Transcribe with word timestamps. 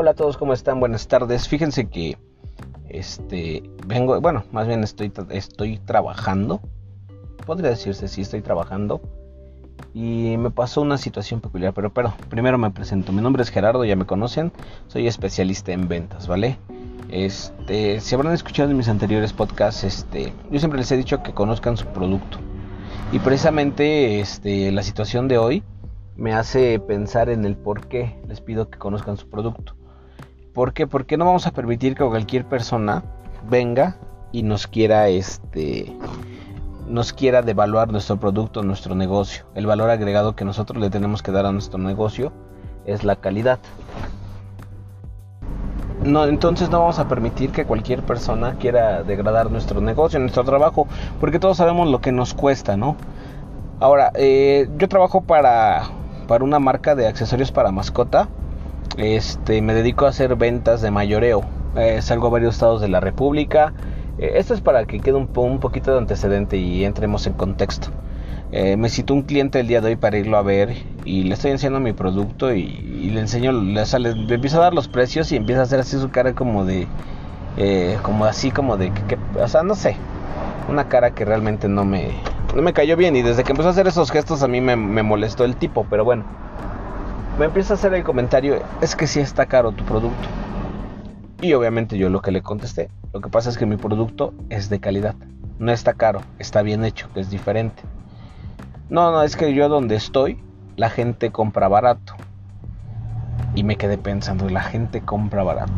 Hola 0.00 0.12
a 0.12 0.14
todos, 0.14 0.38
¿cómo 0.38 0.54
están? 0.54 0.80
Buenas 0.80 1.08
tardes. 1.08 1.46
Fíjense 1.46 1.90
que 1.90 2.16
este 2.88 3.62
vengo, 3.86 4.18
bueno, 4.22 4.44
más 4.50 4.66
bien 4.66 4.82
estoy 4.82 5.12
estoy 5.28 5.76
trabajando. 5.76 6.62
Podría 7.44 7.68
decirse 7.68 8.08
si 8.08 8.22
estoy 8.22 8.40
trabajando. 8.40 9.02
Y 9.92 10.38
me 10.38 10.50
pasó 10.50 10.80
una 10.80 10.96
situación 10.96 11.42
peculiar, 11.42 11.74
pero 11.74 11.92
pero 11.92 12.14
primero 12.30 12.56
me 12.56 12.70
presento. 12.70 13.12
Mi 13.12 13.20
nombre 13.20 13.42
es 13.42 13.50
Gerardo, 13.50 13.84
ya 13.84 13.94
me 13.94 14.06
conocen. 14.06 14.52
Soy 14.86 15.06
especialista 15.06 15.72
en 15.72 15.86
ventas, 15.86 16.26
¿vale? 16.26 16.56
Este, 17.10 18.00
si 18.00 18.14
habrán 18.14 18.32
escuchado 18.32 18.70
en 18.70 18.78
mis 18.78 18.88
anteriores 18.88 19.34
podcasts, 19.34 19.84
este, 19.84 20.32
yo 20.50 20.58
siempre 20.58 20.80
les 20.80 20.90
he 20.92 20.96
dicho 20.96 21.22
que 21.22 21.34
conozcan 21.34 21.76
su 21.76 21.84
producto. 21.88 22.38
Y 23.12 23.18
precisamente 23.18 24.20
este, 24.20 24.72
la 24.72 24.82
situación 24.82 25.28
de 25.28 25.36
hoy 25.36 25.62
me 26.16 26.32
hace 26.32 26.80
pensar 26.80 27.28
en 27.28 27.44
el 27.44 27.54
por 27.54 27.86
qué 27.86 28.18
les 28.26 28.40
pido 28.40 28.70
que 28.70 28.78
conozcan 28.78 29.18
su 29.18 29.28
producto. 29.28 29.74
¿Por 30.52 30.72
qué? 30.72 30.86
Porque 30.86 31.16
no 31.16 31.26
vamos 31.26 31.46
a 31.46 31.52
permitir 31.52 31.94
que 31.94 32.04
cualquier 32.04 32.44
persona 32.44 33.04
venga 33.48 33.96
y 34.32 34.42
nos 34.42 34.66
quiera 34.66 35.08
este 35.08 35.96
nos 36.88 37.12
quiera 37.12 37.42
devaluar 37.42 37.92
nuestro 37.92 38.18
producto, 38.18 38.64
nuestro 38.64 38.96
negocio. 38.96 39.44
El 39.54 39.66
valor 39.66 39.90
agregado 39.90 40.34
que 40.34 40.44
nosotros 40.44 40.82
le 40.82 40.90
tenemos 40.90 41.22
que 41.22 41.30
dar 41.30 41.46
a 41.46 41.52
nuestro 41.52 41.78
negocio 41.78 42.32
es 42.84 43.04
la 43.04 43.14
calidad. 43.14 43.60
No, 46.02 46.24
entonces 46.24 46.68
no 46.68 46.80
vamos 46.80 46.98
a 46.98 47.06
permitir 47.06 47.52
que 47.52 47.64
cualquier 47.64 48.02
persona 48.02 48.56
quiera 48.58 49.04
degradar 49.04 49.52
nuestro 49.52 49.80
negocio, 49.80 50.18
nuestro 50.18 50.42
trabajo, 50.42 50.88
porque 51.20 51.38
todos 51.38 51.58
sabemos 51.58 51.88
lo 51.88 52.00
que 52.00 52.10
nos 52.10 52.34
cuesta, 52.34 52.76
¿no? 52.76 52.96
Ahora, 53.78 54.10
eh, 54.16 54.68
yo 54.78 54.88
trabajo 54.88 55.20
para, 55.20 55.82
para 56.26 56.42
una 56.42 56.58
marca 56.58 56.96
de 56.96 57.06
accesorios 57.06 57.52
para 57.52 57.70
mascota 57.70 58.28
este, 58.96 59.62
me 59.62 59.74
dedico 59.74 60.06
a 60.06 60.10
hacer 60.10 60.36
ventas 60.36 60.82
de 60.82 60.90
mayoreo. 60.90 61.42
Eh, 61.76 62.02
salgo 62.02 62.26
a 62.26 62.30
varios 62.30 62.54
estados 62.54 62.80
de 62.80 62.88
la 62.88 63.00
República. 63.00 63.72
Eh, 64.18 64.32
esto 64.36 64.54
es 64.54 64.60
para 64.60 64.84
que 64.86 65.00
quede 65.00 65.14
un, 65.14 65.28
poquito 65.58 65.92
de 65.92 65.98
antecedente 65.98 66.56
y 66.56 66.84
entremos 66.84 67.26
en 67.26 67.34
contexto. 67.34 67.88
Eh, 68.52 68.76
me 68.76 68.88
citó 68.88 69.14
un 69.14 69.22
cliente 69.22 69.60
el 69.60 69.68
día 69.68 69.80
de 69.80 69.90
hoy 69.90 69.96
para 69.96 70.18
irlo 70.18 70.36
a 70.36 70.42
ver 70.42 70.74
y 71.04 71.22
le 71.22 71.34
estoy 71.34 71.52
enseñando 71.52 71.78
mi 71.78 71.92
producto 71.92 72.52
y, 72.52 72.66
le 73.12 73.20
enseño, 73.20 73.52
le, 73.52 73.84
le, 73.84 74.34
empiezo 74.34 74.58
a 74.58 74.64
dar 74.64 74.74
los 74.74 74.88
precios 74.88 75.30
y 75.30 75.36
empieza 75.36 75.60
a 75.60 75.64
hacer 75.64 75.78
así 75.78 75.96
su 75.96 76.10
cara 76.10 76.34
como 76.34 76.64
de, 76.64 76.88
como 78.02 78.24
así 78.24 78.50
como 78.50 78.76
de, 78.76 78.92
que, 78.92 79.16
o 79.40 79.46
sea, 79.46 79.62
no 79.62 79.76
sé, 79.76 79.94
una 80.68 80.88
cara 80.88 81.12
que 81.12 81.24
realmente 81.24 81.68
no 81.68 81.84
me, 81.84 82.08
no 82.56 82.62
me 82.62 82.72
cayó 82.72 82.96
bien 82.96 83.14
y 83.14 83.22
desde 83.22 83.44
que 83.44 83.52
empezó 83.52 83.68
a 83.68 83.70
hacer 83.70 83.86
esos 83.86 84.10
gestos 84.10 84.42
a 84.42 84.48
mí 84.48 84.60
me, 84.60 84.74
me 84.74 85.04
molestó 85.04 85.44
el 85.44 85.54
tipo, 85.54 85.86
pero 85.88 86.04
bueno 86.04 86.24
me 87.40 87.46
empieza 87.46 87.72
a 87.72 87.76
hacer 87.76 87.94
el 87.94 88.04
comentario, 88.04 88.62
es 88.82 88.94
que 88.94 89.06
sí 89.06 89.18
está 89.18 89.46
caro 89.46 89.72
tu 89.72 89.82
producto. 89.86 90.28
Y 91.40 91.54
obviamente 91.54 91.96
yo 91.96 92.10
lo 92.10 92.20
que 92.20 92.32
le 92.32 92.42
contesté, 92.42 92.90
lo 93.14 93.22
que 93.22 93.30
pasa 93.30 93.48
es 93.48 93.56
que 93.56 93.64
mi 93.64 93.78
producto 93.78 94.34
es 94.50 94.68
de 94.68 94.78
calidad, 94.78 95.14
no 95.58 95.72
está 95.72 95.94
caro, 95.94 96.20
está 96.38 96.60
bien 96.60 96.84
hecho, 96.84 97.08
es 97.14 97.30
diferente. 97.30 97.82
No, 98.90 99.10
no, 99.10 99.22
es 99.22 99.36
que 99.36 99.54
yo 99.54 99.70
donde 99.70 99.94
estoy, 99.94 100.38
la 100.76 100.90
gente 100.90 101.30
compra 101.30 101.66
barato. 101.68 102.12
Y 103.54 103.64
me 103.64 103.76
quedé 103.76 103.96
pensando, 103.96 104.50
la 104.50 104.60
gente 104.60 105.00
compra 105.00 105.42
barato. 105.42 105.72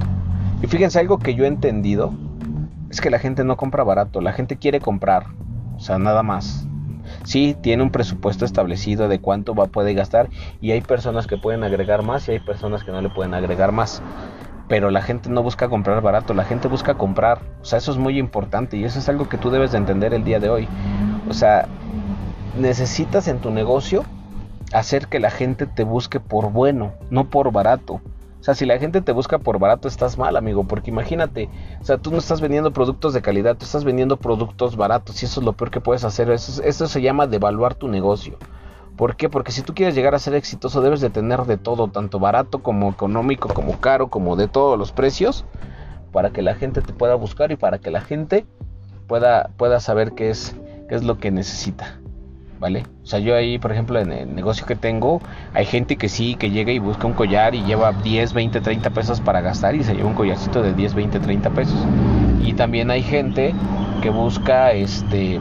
Y 0.62 0.66
fíjense, 0.66 0.98
algo 0.98 1.20
que 1.20 1.36
yo 1.36 1.44
he 1.44 1.46
entendido 1.46 2.12
es 2.90 3.00
que 3.00 3.08
la 3.08 3.20
gente 3.20 3.44
no 3.44 3.56
compra 3.56 3.84
barato, 3.84 4.20
la 4.20 4.32
gente 4.32 4.56
quiere 4.56 4.80
comprar, 4.80 5.26
o 5.76 5.78
sea, 5.78 5.96
nada 6.00 6.24
más. 6.24 6.66
Sí, 7.24 7.56
tiene 7.60 7.82
un 7.82 7.90
presupuesto 7.90 8.44
establecido 8.44 9.08
de 9.08 9.20
cuánto 9.20 9.54
va, 9.54 9.66
puede 9.66 9.94
gastar 9.94 10.28
y 10.60 10.72
hay 10.72 10.80
personas 10.80 11.26
que 11.26 11.36
pueden 11.36 11.64
agregar 11.64 12.02
más 12.02 12.28
y 12.28 12.32
hay 12.32 12.38
personas 12.40 12.84
que 12.84 12.92
no 12.92 13.00
le 13.00 13.10
pueden 13.10 13.34
agregar 13.34 13.72
más. 13.72 14.02
Pero 14.68 14.90
la 14.90 15.02
gente 15.02 15.28
no 15.28 15.42
busca 15.42 15.68
comprar 15.68 16.00
barato, 16.00 16.34
la 16.34 16.44
gente 16.44 16.68
busca 16.68 16.94
comprar. 16.94 17.40
O 17.60 17.64
sea, 17.64 17.78
eso 17.78 17.92
es 17.92 17.98
muy 17.98 18.18
importante 18.18 18.76
y 18.76 18.84
eso 18.84 18.98
es 18.98 19.08
algo 19.08 19.28
que 19.28 19.38
tú 19.38 19.50
debes 19.50 19.72
de 19.72 19.78
entender 19.78 20.14
el 20.14 20.24
día 20.24 20.40
de 20.40 20.48
hoy. 20.48 20.68
O 21.28 21.34
sea, 21.34 21.68
necesitas 22.58 23.28
en 23.28 23.38
tu 23.40 23.50
negocio 23.50 24.04
hacer 24.72 25.08
que 25.08 25.20
la 25.20 25.30
gente 25.30 25.66
te 25.66 25.84
busque 25.84 26.20
por 26.20 26.50
bueno, 26.50 26.92
no 27.10 27.28
por 27.28 27.52
barato. 27.52 28.00
O 28.42 28.44
sea, 28.44 28.56
si 28.56 28.66
la 28.66 28.76
gente 28.76 29.00
te 29.02 29.12
busca 29.12 29.38
por 29.38 29.60
barato, 29.60 29.86
estás 29.86 30.18
mal, 30.18 30.36
amigo, 30.36 30.64
porque 30.64 30.90
imagínate, 30.90 31.48
o 31.80 31.84
sea, 31.84 31.98
tú 31.98 32.10
no 32.10 32.18
estás 32.18 32.40
vendiendo 32.40 32.72
productos 32.72 33.14
de 33.14 33.22
calidad, 33.22 33.56
tú 33.56 33.64
estás 33.64 33.84
vendiendo 33.84 34.16
productos 34.16 34.74
baratos 34.74 35.22
y 35.22 35.26
eso 35.26 35.38
es 35.38 35.46
lo 35.46 35.52
peor 35.52 35.70
que 35.70 35.80
puedes 35.80 36.02
hacer. 36.02 36.28
Eso, 36.28 36.88
se 36.88 37.00
llama 37.00 37.28
devaluar 37.28 37.76
tu 37.76 37.86
negocio. 37.86 38.38
¿Por 38.96 39.14
qué? 39.14 39.28
Porque 39.28 39.52
si 39.52 39.62
tú 39.62 39.74
quieres 39.74 39.94
llegar 39.94 40.16
a 40.16 40.18
ser 40.18 40.34
exitoso, 40.34 40.80
debes 40.80 41.00
de 41.00 41.08
tener 41.08 41.42
de 41.42 41.56
todo, 41.56 41.86
tanto 41.86 42.18
barato 42.18 42.64
como 42.64 42.90
económico, 42.90 43.48
como 43.48 43.78
caro, 43.78 44.08
como 44.08 44.34
de 44.34 44.48
todos 44.48 44.76
los 44.76 44.90
precios, 44.90 45.44
para 46.10 46.30
que 46.30 46.42
la 46.42 46.56
gente 46.56 46.80
te 46.80 46.92
pueda 46.92 47.14
buscar 47.14 47.52
y 47.52 47.56
para 47.56 47.78
que 47.78 47.92
la 47.92 48.00
gente 48.00 48.44
pueda, 49.06 49.50
pueda 49.56 49.78
saber 49.78 50.14
qué 50.14 50.30
es, 50.30 50.56
qué 50.88 50.96
es 50.96 51.04
lo 51.04 51.16
que 51.18 51.30
necesita. 51.30 52.01
¿Vale? 52.62 52.84
O 53.02 53.06
sea, 53.06 53.18
yo 53.18 53.34
ahí, 53.34 53.58
por 53.58 53.72
ejemplo, 53.72 53.98
en 53.98 54.12
el 54.12 54.34
negocio 54.36 54.64
que 54.64 54.76
tengo, 54.76 55.20
hay 55.52 55.66
gente 55.66 55.96
que 55.96 56.08
sí, 56.08 56.36
que 56.36 56.52
llega 56.52 56.70
y 56.70 56.78
busca 56.78 57.08
un 57.08 57.12
collar 57.12 57.56
y 57.56 57.64
lleva 57.64 57.90
10, 57.90 58.32
20, 58.32 58.60
30 58.60 58.90
pesos 58.90 59.20
para 59.20 59.40
gastar 59.40 59.74
y 59.74 59.82
se 59.82 59.94
lleva 59.94 60.08
un 60.08 60.14
collarcito 60.14 60.62
de 60.62 60.72
10, 60.72 60.94
20, 60.94 61.18
30 61.18 61.50
pesos. 61.50 61.74
Y 62.40 62.52
también 62.52 62.92
hay 62.92 63.02
gente 63.02 63.52
que 64.00 64.10
busca 64.10 64.70
este 64.70 65.40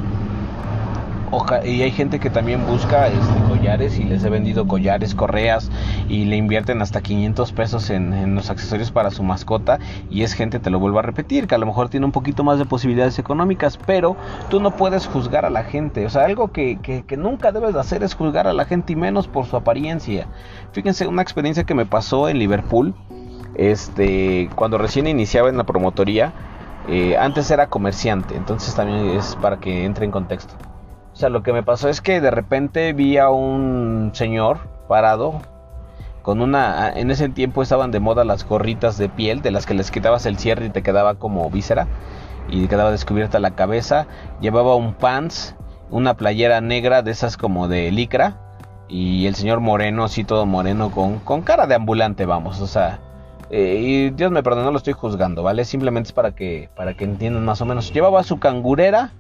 y 1.63 1.81
hay 1.81 1.91
gente 1.91 2.19
que 2.19 2.29
también 2.29 2.65
busca 2.65 3.07
este, 3.07 3.41
collares 3.47 3.97
y 3.97 4.03
les 4.03 4.23
he 4.23 4.29
vendido 4.29 4.67
collares, 4.67 5.15
correas 5.15 5.71
y 6.09 6.25
le 6.25 6.35
invierten 6.35 6.81
hasta 6.81 7.01
500 7.01 7.51
pesos 7.53 7.89
en, 7.89 8.35
los 8.35 8.49
accesorios 8.49 8.91
para 8.91 9.11
su 9.11 9.23
mascota 9.23 9.79
y 10.09 10.23
es 10.23 10.33
gente, 10.33 10.59
te 10.59 10.69
lo 10.69 10.79
vuelvo 10.79 10.99
a 10.99 11.03
repetir, 11.03 11.47
que 11.47 11.55
a 11.55 11.57
lo 11.57 11.65
mejor 11.65 11.89
tiene 11.89 12.05
un 12.05 12.11
poquito 12.11 12.43
más 12.43 12.59
de 12.59 12.65
posibilidades 12.65 13.17
económicas, 13.17 13.77
pero 13.77 14.17
tú 14.49 14.59
no 14.59 14.71
puedes 14.71 15.07
juzgar 15.07 15.45
a 15.45 15.49
la 15.49 15.63
gente, 15.63 16.05
o 16.05 16.09
sea, 16.09 16.25
algo 16.25 16.51
que, 16.51 16.79
que 16.81 17.17
nunca 17.17 17.51
debes 17.51 17.73
de 17.73 17.79
hacer 17.79 18.03
es 18.03 18.13
juzgar 18.13 18.47
a 18.47 18.53
la 18.53 18.65
gente 18.65 18.93
y 18.93 18.95
menos 18.97 19.27
por 19.27 19.45
su 19.45 19.55
apariencia. 19.55 20.27
Fíjense 20.73 21.07
una 21.07 21.21
experiencia 21.21 21.63
que 21.63 21.73
me 21.73 21.85
pasó 21.85 22.27
en 22.27 22.39
Liverpool, 22.39 22.93
este, 23.55 24.49
cuando 24.55 24.77
recién 24.77 25.07
iniciaba 25.07 25.49
en 25.49 25.57
la 25.57 25.65
promotoría, 25.65 26.33
eh, 26.87 27.15
antes 27.17 27.49
era 27.51 27.67
comerciante, 27.67 28.35
entonces 28.35 28.75
también 28.75 29.17
es 29.17 29.37
para 29.37 29.59
que 29.59 29.85
entre 29.85 30.05
en 30.05 30.11
contexto. 30.11 30.70
Sea, 31.21 31.29
lo 31.29 31.43
que 31.43 31.53
me 31.53 31.61
pasó 31.61 31.87
es 31.87 32.01
que 32.01 32.19
de 32.19 32.31
repente 32.31 32.93
vi 32.93 33.19
a 33.19 33.29
un 33.29 34.09
señor 34.15 34.57
parado 34.87 35.39
con 36.23 36.41
una... 36.41 36.91
En 36.95 37.11
ese 37.11 37.29
tiempo 37.29 37.61
estaban 37.61 37.91
de 37.91 37.99
moda 37.99 38.23
las 38.23 38.43
gorritas 38.43 38.97
de 38.97 39.07
piel, 39.07 39.43
de 39.43 39.51
las 39.51 39.67
que 39.67 39.75
les 39.75 39.91
quitabas 39.91 40.25
el 40.25 40.39
cierre 40.39 40.65
y 40.65 40.69
te 40.71 40.81
quedaba 40.81 41.13
como 41.19 41.47
víscera 41.51 41.85
y 42.49 42.67
quedaba 42.67 42.89
descubierta 42.89 43.39
la 43.39 43.51
cabeza. 43.51 44.07
Llevaba 44.39 44.75
un 44.75 44.95
pants, 44.95 45.55
una 45.91 46.15
playera 46.15 46.59
negra 46.59 47.03
de 47.03 47.11
esas 47.11 47.37
como 47.37 47.67
de 47.67 47.91
licra 47.91 48.37
y 48.89 49.27
el 49.27 49.35
señor 49.35 49.59
moreno, 49.59 50.05
así 50.05 50.23
todo 50.23 50.47
moreno, 50.47 50.89
con, 50.89 51.19
con 51.19 51.43
cara 51.43 51.67
de 51.67 51.75
ambulante, 51.75 52.25
vamos, 52.25 52.61
o 52.61 52.65
sea... 52.65 52.99
Eh, 53.51 53.75
y 53.79 54.09
Dios 54.09 54.31
me 54.31 54.41
perdone, 54.41 54.65
no 54.65 54.71
lo 54.71 54.77
estoy 54.77 54.93
juzgando, 54.93 55.43
¿vale? 55.43 55.65
Simplemente 55.65 56.07
es 56.07 56.13
para 56.13 56.33
que, 56.33 56.71
para 56.75 56.95
que 56.95 57.03
entiendan 57.03 57.45
más 57.45 57.61
o 57.61 57.65
menos. 57.65 57.93
Llevaba 57.93 58.23
su 58.23 58.39
cangurera 58.39 59.11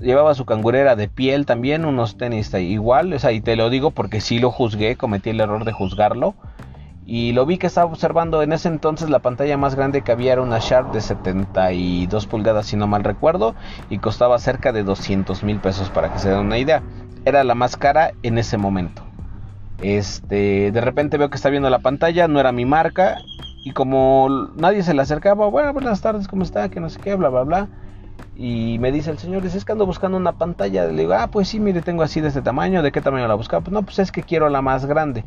llevaba 0.00 0.34
su 0.34 0.44
cangurera 0.44 0.96
de 0.96 1.08
piel 1.08 1.46
también, 1.46 1.84
unos 1.84 2.16
tenis 2.16 2.52
igual, 2.54 3.12
o 3.12 3.18
sea, 3.18 3.32
y 3.32 3.40
te 3.40 3.56
lo 3.56 3.70
digo 3.70 3.90
porque 3.90 4.20
sí 4.20 4.38
lo 4.38 4.50
juzgué, 4.50 4.96
cometí 4.96 5.30
el 5.30 5.40
error 5.40 5.64
de 5.64 5.72
juzgarlo. 5.72 6.34
Y 7.06 7.32
lo 7.32 7.44
vi 7.44 7.58
que 7.58 7.66
estaba 7.66 7.90
observando 7.90 8.42
en 8.42 8.52
ese 8.52 8.68
entonces 8.68 9.10
la 9.10 9.18
pantalla 9.18 9.56
más 9.56 9.74
grande 9.74 10.02
que 10.02 10.12
había 10.12 10.34
era 10.34 10.42
una 10.42 10.60
Sharp 10.60 10.92
de 10.92 11.00
72 11.00 12.26
pulgadas 12.26 12.66
si 12.66 12.76
no 12.76 12.86
mal 12.86 13.02
recuerdo 13.02 13.54
y 13.88 13.98
costaba 13.98 14.38
cerca 14.38 14.70
de 14.72 14.84
200 14.84 15.42
mil 15.42 15.58
pesos 15.58 15.90
para 15.90 16.12
que 16.12 16.20
se 16.20 16.28
den 16.28 16.38
una 16.38 16.58
idea. 16.58 16.82
Era 17.24 17.42
la 17.42 17.56
más 17.56 17.76
cara 17.76 18.12
en 18.22 18.38
ese 18.38 18.58
momento. 18.58 19.02
Este, 19.80 20.70
de 20.70 20.80
repente 20.80 21.16
veo 21.18 21.30
que 21.30 21.36
está 21.36 21.50
viendo 21.50 21.68
la 21.70 21.80
pantalla, 21.80 22.28
no 22.28 22.38
era 22.38 22.52
mi 22.52 22.64
marca 22.64 23.18
y 23.64 23.72
como 23.72 24.48
nadie 24.56 24.82
se 24.82 24.94
le 24.94 25.02
acercaba, 25.02 25.48
bueno, 25.48 25.72
buenas 25.72 26.00
tardes, 26.00 26.28
¿cómo 26.28 26.42
está? 26.42 26.68
Que 26.68 26.80
no 26.80 26.90
sé 26.90 27.00
qué, 27.00 27.14
bla, 27.14 27.28
bla, 27.28 27.42
bla. 27.42 27.68
Y 28.42 28.78
me 28.78 28.90
dice 28.90 29.10
el 29.10 29.18
señor, 29.18 29.42
dice, 29.42 29.58
es 29.58 29.66
que 29.66 29.72
ando 29.72 29.84
buscando 29.84 30.16
una 30.16 30.32
pantalla. 30.32 30.86
Le 30.86 31.02
digo, 31.02 31.12
ah, 31.12 31.28
pues 31.30 31.48
sí, 31.48 31.60
mire, 31.60 31.82
tengo 31.82 32.02
así 32.02 32.22
de 32.22 32.28
este 32.28 32.40
tamaño. 32.40 32.82
¿De 32.82 32.90
qué 32.90 33.02
tamaño 33.02 33.28
la 33.28 33.34
buscaba? 33.34 33.62
Pues 33.62 33.74
no, 33.74 33.82
pues 33.82 33.98
es 33.98 34.10
que 34.10 34.22
quiero 34.22 34.48
la 34.48 34.62
más 34.62 34.86
grande. 34.86 35.26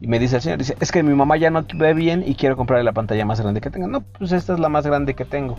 Y 0.00 0.08
me 0.08 0.18
dice 0.18 0.34
el 0.34 0.42
señor, 0.42 0.58
dice, 0.58 0.76
es 0.80 0.90
que 0.90 1.04
mi 1.04 1.14
mamá 1.14 1.36
ya 1.36 1.50
no 1.50 1.64
ve 1.72 1.94
bien 1.94 2.24
y 2.26 2.34
quiero 2.34 2.56
comprarle 2.56 2.82
la 2.82 2.90
pantalla 2.90 3.24
más 3.24 3.40
grande 3.40 3.60
que 3.60 3.70
tenga. 3.70 3.86
No, 3.86 4.00
pues 4.00 4.32
esta 4.32 4.54
es 4.54 4.58
la 4.58 4.68
más 4.68 4.84
grande 4.84 5.14
que 5.14 5.24
tengo. 5.24 5.54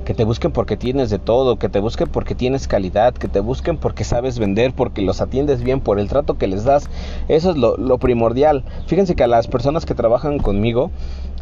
que 0.04 0.14
te 0.14 0.26
busquen 0.26 0.52
porque 0.52 0.78
tienes 0.78 1.10
de 1.10 1.20
todo, 1.20 1.58
que 1.58 1.70
te 1.70 1.80
busquen 1.80 2.10
porque 2.10 2.36
tienes 2.36 2.68
calidad, 2.68 3.14
que 3.14 3.28
te 3.28 3.40
busquen 3.40 3.78
porque 3.78 4.04
sabes 4.04 4.38
vender, 4.38 4.74
porque 4.74 5.02
los 5.02 5.22
atiendes 5.22 5.64
bien, 5.64 5.80
por 5.80 6.00
el 6.00 6.10
trato 6.10 6.38
que 6.38 6.48
les 6.48 6.64
das. 6.64 6.90
Eso 7.28 7.52
es 7.52 7.58
lo, 7.58 7.98
primordial. 7.98 8.64
Fíjense 8.88 9.16
que 9.16 9.24
a 9.24 9.28
las 9.28 9.48
personas 9.48 9.86
que 9.86 9.96
trabajan 9.96 10.40
conmigo, 10.40 10.92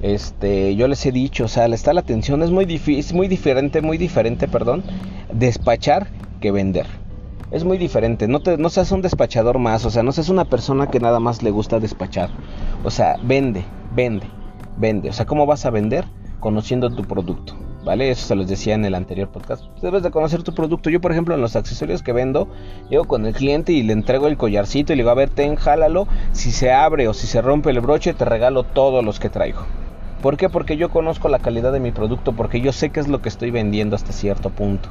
este, 0.01 0.75
yo 0.75 0.88
les 0.88 1.06
he 1.06 1.12
dicho, 1.12 1.45
o 1.45 1.48
sea, 1.48 1.66
está 1.66 1.94
la 1.94 2.01
atención, 2.01 2.44
es 2.44 2.51
muy 2.51 2.66
difícil, 2.66 3.16
muy 3.16 3.27
diferente, 3.27 3.81
muy 3.81 3.98
diferente, 3.98 4.48
perdón, 4.48 4.84
despachar 5.34 6.07
que 6.39 6.51
vender. 6.51 7.00
Es 7.51 7.65
muy 7.65 7.77
diferente, 7.77 8.30
no, 8.30 8.39
te, 8.39 8.57
no 8.57 8.69
seas 8.69 8.94
un 8.94 9.01
despachador 9.01 9.59
más, 9.59 9.86
o 9.86 9.89
sea, 9.89 10.03
no 10.03 10.13
seas 10.13 10.30
una 10.30 10.45
persona 10.45 10.88
que 10.88 11.01
nada 11.01 11.19
más 11.19 11.44
le 11.44 11.51
gusta 11.51 11.80
despachar. 11.80 12.30
O 12.83 12.89
sea, 12.89 13.18
vende, 13.21 13.65
vende, 13.94 14.25
vende. 14.77 15.09
O 15.09 15.13
sea, 15.13 15.25
¿cómo 15.25 15.45
vas 15.45 15.65
a 15.65 15.69
vender? 15.69 16.06
Conociendo 16.39 16.89
tu 16.89 17.03
producto. 17.03 17.53
¿vale? 17.83 18.09
Eso 18.09 18.27
se 18.27 18.36
los 18.36 18.48
decía 18.48 18.75
en 18.75 18.86
el 18.86 18.95
anterior 18.95 19.30
podcast. 19.30 19.65
Debes 19.81 20.03
de 20.03 20.12
conocer 20.12 20.44
tu 20.44 20.53
producto. 20.53 20.89
Yo, 20.89 21.01
por 21.01 21.12
ejemplo, 21.12 21.36
en 21.36 21.42
los 21.42 21.56
accesorios 21.56 22.03
que 22.03 22.13
vendo, 22.13 22.48
llego 22.89 23.06
con 23.06 23.25
el 23.25 23.33
cliente 23.33 23.74
y 23.74 23.83
le 23.83 23.94
entrego 23.94 24.27
el 24.27 24.38
collarcito 24.38 24.94
y 24.94 24.95
le 24.95 25.03
digo, 25.03 25.12
a 25.12 25.15
ver, 25.15 25.30
ten, 25.30 25.56
jálalo. 25.56 26.07
Si 26.31 26.51
se 26.51 26.71
abre 26.71 27.07
o 27.07 27.13
si 27.13 27.27
se 27.27 27.42
rompe 27.42 27.71
el 27.71 27.81
broche, 27.81 28.13
te 28.13 28.25
regalo 28.25 28.63
todos 28.63 29.03
los 29.03 29.19
que 29.19 29.30
traigo. 29.30 29.62
¿Por 30.21 30.38
qué? 30.38 30.50
Porque 30.50 30.77
yo 30.77 30.89
conozco 30.89 31.30
la 31.30 31.39
calidad 31.39 31.74
de 31.74 31.80
mi 31.80 31.92
producto, 31.92 32.33
porque 32.33 32.62
yo 32.62 32.71
sé 32.71 32.92
qué 32.92 33.00
es 33.00 33.07
lo 33.07 33.21
que 33.21 33.30
estoy 33.30 33.50
vendiendo 33.51 33.95
hasta 33.95 34.13
cierto 34.13 34.51
punto. 34.51 34.89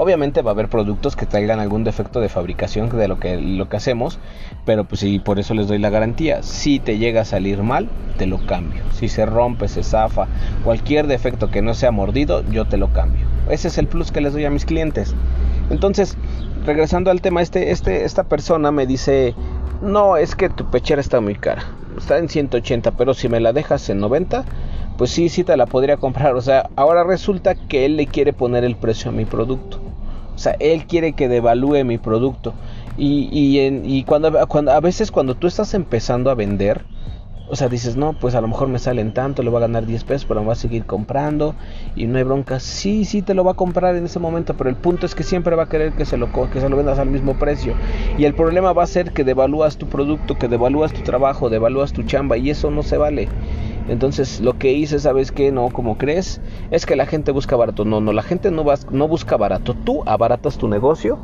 Obviamente 0.00 0.42
va 0.42 0.52
a 0.52 0.54
haber 0.54 0.68
productos 0.68 1.16
que 1.16 1.26
traigan 1.26 1.58
algún 1.58 1.82
defecto 1.82 2.20
de 2.20 2.28
fabricación 2.28 2.88
de 2.88 3.08
lo 3.08 3.18
que, 3.18 3.36
lo 3.36 3.68
que 3.68 3.78
hacemos, 3.78 4.20
pero 4.64 4.84
pues 4.84 5.00
sí, 5.00 5.18
por 5.18 5.40
eso 5.40 5.54
les 5.54 5.66
doy 5.66 5.78
la 5.78 5.90
garantía. 5.90 6.44
Si 6.44 6.78
te 6.78 6.98
llega 6.98 7.22
a 7.22 7.24
salir 7.24 7.64
mal, 7.64 7.88
te 8.16 8.26
lo 8.26 8.38
cambio. 8.46 8.84
Si 8.92 9.08
se 9.08 9.26
rompe, 9.26 9.66
se 9.66 9.82
zafa, 9.82 10.28
cualquier 10.62 11.08
defecto 11.08 11.50
que 11.50 11.62
no 11.62 11.74
sea 11.74 11.90
mordido, 11.90 12.48
yo 12.48 12.64
te 12.64 12.76
lo 12.76 12.92
cambio. 12.92 13.26
Ese 13.50 13.66
es 13.66 13.76
el 13.76 13.88
plus 13.88 14.12
que 14.12 14.20
les 14.20 14.32
doy 14.32 14.44
a 14.44 14.50
mis 14.50 14.64
clientes. 14.64 15.16
Entonces, 15.68 16.16
regresando 16.64 17.10
al 17.10 17.20
tema, 17.20 17.42
este, 17.42 17.72
este, 17.72 18.04
esta 18.04 18.22
persona 18.22 18.70
me 18.70 18.86
dice, 18.86 19.34
no, 19.82 20.16
es 20.16 20.36
que 20.36 20.48
tu 20.48 20.70
pechera 20.70 21.00
está 21.00 21.20
muy 21.20 21.34
cara. 21.34 21.64
Está 21.98 22.18
en 22.18 22.28
180, 22.28 22.92
pero 22.92 23.14
si 23.14 23.28
me 23.28 23.40
la 23.40 23.52
dejas 23.52 23.90
en 23.90 23.98
90, 23.98 24.44
pues 24.96 25.10
sí, 25.10 25.28
sí 25.28 25.42
te 25.42 25.56
la 25.56 25.66
podría 25.66 25.96
comprar. 25.96 26.36
O 26.36 26.40
sea, 26.40 26.70
ahora 26.76 27.02
resulta 27.02 27.56
que 27.56 27.84
él 27.84 27.96
le 27.96 28.06
quiere 28.06 28.32
poner 28.32 28.62
el 28.62 28.76
precio 28.76 29.10
a 29.10 29.12
mi 29.12 29.24
producto. 29.24 29.87
O 30.38 30.40
sea, 30.40 30.54
él 30.60 30.86
quiere 30.86 31.14
que 31.14 31.26
devalúe 31.26 31.84
mi 31.84 31.98
producto. 31.98 32.54
Y, 32.96 33.28
y, 33.32 33.58
en, 33.58 33.84
y 33.84 34.04
cuando, 34.04 34.28
a 34.38 34.80
veces 34.80 35.10
cuando 35.10 35.34
tú 35.34 35.48
estás 35.48 35.74
empezando 35.74 36.30
a 36.30 36.36
vender, 36.36 36.86
o 37.48 37.56
sea, 37.56 37.68
dices, 37.68 37.96
no, 37.96 38.12
pues 38.12 38.36
a 38.36 38.40
lo 38.40 38.46
mejor 38.46 38.68
me 38.68 38.78
salen 38.78 39.12
tanto, 39.12 39.42
le 39.42 39.50
voy 39.50 39.56
a 39.58 39.62
ganar 39.62 39.84
10 39.84 40.04
pesos, 40.04 40.26
pero 40.26 40.40
me 40.42 40.46
va 40.46 40.52
a 40.52 40.56
seguir 40.56 40.86
comprando 40.86 41.56
y 41.96 42.06
no 42.06 42.18
hay 42.18 42.22
bronca. 42.22 42.60
Sí, 42.60 43.04
sí 43.04 43.20
te 43.22 43.34
lo 43.34 43.42
va 43.42 43.50
a 43.52 43.54
comprar 43.54 43.96
en 43.96 44.04
ese 44.04 44.20
momento, 44.20 44.56
pero 44.56 44.70
el 44.70 44.76
punto 44.76 45.06
es 45.06 45.16
que 45.16 45.24
siempre 45.24 45.56
va 45.56 45.64
a 45.64 45.68
querer 45.68 45.96
que 45.96 46.04
se 46.04 46.16
lo, 46.16 46.30
que 46.30 46.60
se 46.60 46.68
lo 46.68 46.76
vendas 46.76 47.00
al 47.00 47.08
mismo 47.08 47.36
precio. 47.36 47.76
Y 48.16 48.24
el 48.24 48.36
problema 48.36 48.72
va 48.72 48.84
a 48.84 48.86
ser 48.86 49.12
que 49.12 49.24
devalúas 49.24 49.76
tu 49.76 49.88
producto, 49.88 50.38
que 50.38 50.46
devalúas 50.46 50.92
tu 50.92 51.02
trabajo, 51.02 51.50
devalúas 51.50 51.92
tu 51.92 52.04
chamba 52.04 52.36
y 52.38 52.50
eso 52.50 52.70
no 52.70 52.84
se 52.84 52.96
vale. 52.96 53.34
Entonces 53.88 54.40
lo 54.40 54.58
que 54.58 54.72
hice, 54.72 54.98
¿sabes 54.98 55.32
qué? 55.32 55.50
No, 55.50 55.70
como 55.70 55.96
crees, 55.96 56.40
es 56.70 56.84
que 56.84 56.96
la 56.96 57.06
gente 57.06 57.32
busca 57.32 57.56
barato. 57.56 57.84
No, 57.84 58.00
no, 58.00 58.12
la 58.12 58.22
gente 58.22 58.50
no, 58.50 58.64
vas, 58.64 58.90
no 58.90 59.08
busca 59.08 59.36
barato. 59.36 59.74
Tú 59.74 60.02
abaratas 60.06 60.58
tu 60.58 60.68
negocio, 60.68 61.18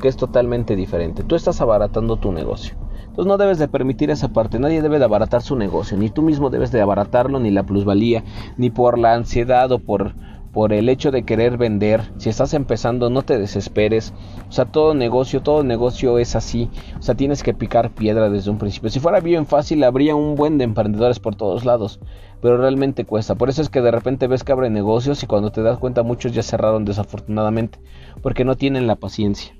que 0.00 0.08
es 0.08 0.16
totalmente 0.16 0.76
diferente. 0.76 1.22
Tú 1.22 1.36
estás 1.36 1.60
abaratando 1.60 2.16
tu 2.16 2.32
negocio. 2.32 2.74
Entonces 3.06 3.26
no 3.26 3.38
debes 3.38 3.58
de 3.58 3.68
permitir 3.68 4.10
esa 4.10 4.28
parte. 4.28 4.58
Nadie 4.58 4.82
debe 4.82 4.98
de 4.98 5.04
abaratar 5.04 5.42
su 5.42 5.56
negocio. 5.56 5.96
Ni 5.96 6.10
tú 6.10 6.22
mismo 6.22 6.50
debes 6.50 6.72
de 6.72 6.80
abaratarlo, 6.80 7.40
ni 7.40 7.50
la 7.50 7.64
plusvalía, 7.64 8.24
ni 8.56 8.70
por 8.70 8.98
la 8.98 9.14
ansiedad 9.14 9.70
o 9.72 9.78
por 9.78 10.14
por 10.52 10.72
el 10.72 10.88
hecho 10.88 11.10
de 11.10 11.24
querer 11.24 11.56
vender. 11.56 12.12
Si 12.16 12.28
estás 12.28 12.54
empezando, 12.54 13.10
no 13.10 13.22
te 13.22 13.38
desesperes. 13.38 14.12
O 14.48 14.52
sea, 14.52 14.64
todo 14.64 14.94
negocio, 14.94 15.42
todo 15.42 15.64
negocio 15.64 16.18
es 16.18 16.36
así. 16.36 16.70
O 16.98 17.02
sea, 17.02 17.14
tienes 17.14 17.42
que 17.42 17.54
picar 17.54 17.90
piedra 17.90 18.30
desde 18.30 18.50
un 18.50 18.58
principio. 18.58 18.90
Si 18.90 19.00
fuera 19.00 19.20
bien 19.20 19.46
fácil, 19.46 19.84
habría 19.84 20.14
un 20.14 20.34
buen 20.34 20.58
de 20.58 20.64
emprendedores 20.64 21.18
por 21.18 21.36
todos 21.36 21.64
lados. 21.64 22.00
Pero 22.40 22.56
realmente 22.56 23.04
cuesta. 23.04 23.34
Por 23.34 23.48
eso 23.48 23.62
es 23.62 23.68
que 23.68 23.80
de 23.80 23.90
repente 23.90 24.26
ves 24.26 24.44
que 24.44 24.52
abre 24.52 24.70
negocios 24.70 25.22
y 25.22 25.26
cuando 25.26 25.50
te 25.50 25.62
das 25.62 25.78
cuenta 25.78 26.02
muchos 26.02 26.32
ya 26.32 26.42
cerraron 26.42 26.84
desafortunadamente. 26.84 27.78
Porque 28.22 28.44
no 28.44 28.56
tienen 28.56 28.86
la 28.86 28.96
paciencia. 28.96 29.57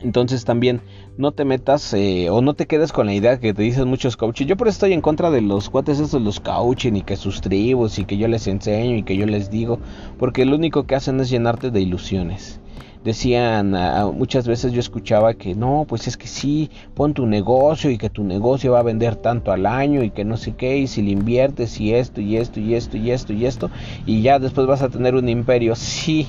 Entonces 0.00 0.44
también 0.44 0.80
no 1.16 1.32
te 1.32 1.44
metas 1.44 1.92
eh, 1.92 2.30
o 2.30 2.40
no 2.40 2.54
te 2.54 2.66
quedes 2.66 2.92
con 2.92 3.06
la 3.06 3.14
idea 3.14 3.40
que 3.40 3.52
te 3.52 3.62
dicen 3.62 3.88
muchos 3.88 4.16
coaches. 4.16 4.46
Yo 4.46 4.56
por 4.56 4.68
eso 4.68 4.76
estoy 4.76 4.92
en 4.92 5.00
contra 5.00 5.30
de 5.30 5.40
los 5.40 5.70
cuates 5.70 5.98
estos, 5.98 6.22
los 6.22 6.38
coaching 6.38 6.94
y 6.94 7.02
que 7.02 7.16
sus 7.16 7.40
tribus 7.40 7.98
y 7.98 8.04
que 8.04 8.16
yo 8.16 8.28
les 8.28 8.46
enseño 8.46 8.96
y 8.96 9.02
que 9.02 9.16
yo 9.16 9.26
les 9.26 9.50
digo. 9.50 9.80
Porque 10.18 10.44
lo 10.44 10.56
único 10.56 10.86
que 10.86 10.94
hacen 10.94 11.18
es 11.20 11.30
llenarte 11.30 11.70
de 11.70 11.80
ilusiones. 11.80 12.60
Decían, 13.02 13.74
muchas 14.16 14.46
veces 14.46 14.72
yo 14.72 14.80
escuchaba 14.80 15.34
que 15.34 15.54
no, 15.54 15.86
pues 15.88 16.08
es 16.08 16.16
que 16.16 16.26
sí, 16.26 16.70
pon 16.94 17.14
tu 17.14 17.26
negocio 17.26 17.90
y 17.90 17.96
que 17.96 18.10
tu 18.10 18.22
negocio 18.24 18.72
va 18.72 18.80
a 18.80 18.82
vender 18.82 19.16
tanto 19.16 19.50
al 19.50 19.66
año 19.66 20.02
y 20.02 20.10
que 20.10 20.24
no 20.24 20.36
sé 20.36 20.54
qué, 20.56 20.78
y 20.78 20.88
si 20.88 21.02
le 21.02 21.12
inviertes 21.12 21.80
y 21.80 21.94
esto 21.94 22.20
y 22.20 22.36
esto 22.36 22.60
y 22.60 22.74
esto 22.74 22.96
y 22.96 23.12
esto 23.12 23.32
y 23.32 23.46
esto, 23.46 23.70
y 24.04 24.20
ya 24.22 24.38
después 24.38 24.66
vas 24.66 24.82
a 24.82 24.88
tener 24.88 25.14
un 25.14 25.28
imperio. 25.28 25.74
Sí, 25.76 26.26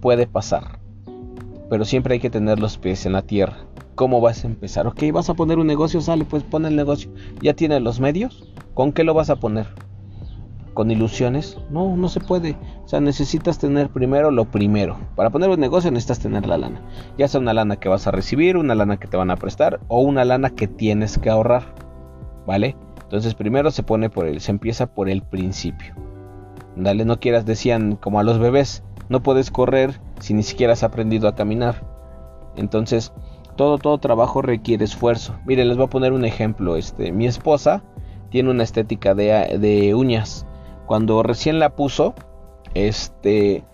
puede 0.00 0.26
pasar 0.26 0.77
pero 1.68 1.84
siempre 1.84 2.14
hay 2.14 2.20
que 2.20 2.30
tener 2.30 2.58
los 2.58 2.78
pies 2.78 3.06
en 3.06 3.12
la 3.12 3.22
tierra. 3.22 3.56
¿Cómo 3.94 4.20
vas 4.20 4.44
a 4.44 4.46
empezar? 4.46 4.86
Ok, 4.86 5.02
vas 5.12 5.28
a 5.28 5.34
poner 5.34 5.58
un 5.58 5.66
negocio, 5.66 6.00
sale, 6.00 6.24
pues 6.24 6.42
pon 6.42 6.66
el 6.66 6.76
negocio. 6.76 7.10
¿Ya 7.42 7.54
tienes 7.54 7.82
los 7.82 8.00
medios? 8.00 8.48
¿Con 8.74 8.92
qué 8.92 9.02
lo 9.02 9.12
vas 9.12 9.28
a 9.28 9.36
poner? 9.36 9.66
¿Con 10.72 10.92
ilusiones? 10.92 11.58
No, 11.70 11.96
no 11.96 12.08
se 12.08 12.20
puede. 12.20 12.56
O 12.84 12.88
sea, 12.88 13.00
necesitas 13.00 13.58
tener 13.58 13.90
primero 13.90 14.30
lo 14.30 14.44
primero. 14.44 14.96
Para 15.16 15.30
poner 15.30 15.50
un 15.50 15.58
negocio 15.58 15.90
necesitas 15.90 16.20
tener 16.20 16.46
la 16.46 16.58
lana. 16.58 16.80
Ya 17.18 17.26
sea 17.26 17.40
una 17.40 17.52
lana 17.52 17.76
que 17.76 17.88
vas 17.88 18.06
a 18.06 18.12
recibir, 18.12 18.56
una 18.56 18.76
lana 18.76 18.98
que 18.98 19.08
te 19.08 19.16
van 19.16 19.32
a 19.32 19.36
prestar 19.36 19.80
o 19.88 20.00
una 20.00 20.24
lana 20.24 20.50
que 20.50 20.68
tienes 20.68 21.18
que 21.18 21.30
ahorrar. 21.30 21.74
¿Vale? 22.46 22.76
Entonces 23.02 23.34
primero 23.34 23.70
se 23.72 23.82
pone 23.82 24.10
por 24.10 24.26
el, 24.26 24.40
se 24.40 24.52
empieza 24.52 24.94
por 24.94 25.08
el 25.08 25.22
principio. 25.22 25.94
Dale, 26.76 27.04
no 27.04 27.18
quieras, 27.18 27.44
decían 27.44 27.96
como 27.96 28.20
a 28.20 28.22
los 28.22 28.38
bebés, 28.38 28.84
no 29.08 29.22
puedes 29.22 29.50
correr 29.50 30.00
si 30.20 30.34
ni 30.34 30.42
siquiera 30.42 30.72
has 30.72 30.82
aprendido 30.82 31.28
a 31.28 31.34
caminar. 31.34 31.82
Entonces, 32.56 33.12
todo, 33.56 33.78
todo 33.78 33.98
trabajo 33.98 34.42
requiere 34.42 34.84
esfuerzo. 34.84 35.34
Miren, 35.46 35.68
les 35.68 35.76
voy 35.76 35.86
a 35.86 35.90
poner 35.90 36.12
un 36.12 36.24
ejemplo. 36.24 36.76
Este, 36.76 37.12
mi 37.12 37.26
esposa 37.26 37.82
tiene 38.30 38.50
una 38.50 38.62
estética 38.62 39.14
de, 39.14 39.58
de 39.58 39.94
uñas. 39.94 40.46
Cuando 40.86 41.22
recién 41.22 41.58
la 41.58 41.74
puso, 41.76 42.14
este, 42.74 43.64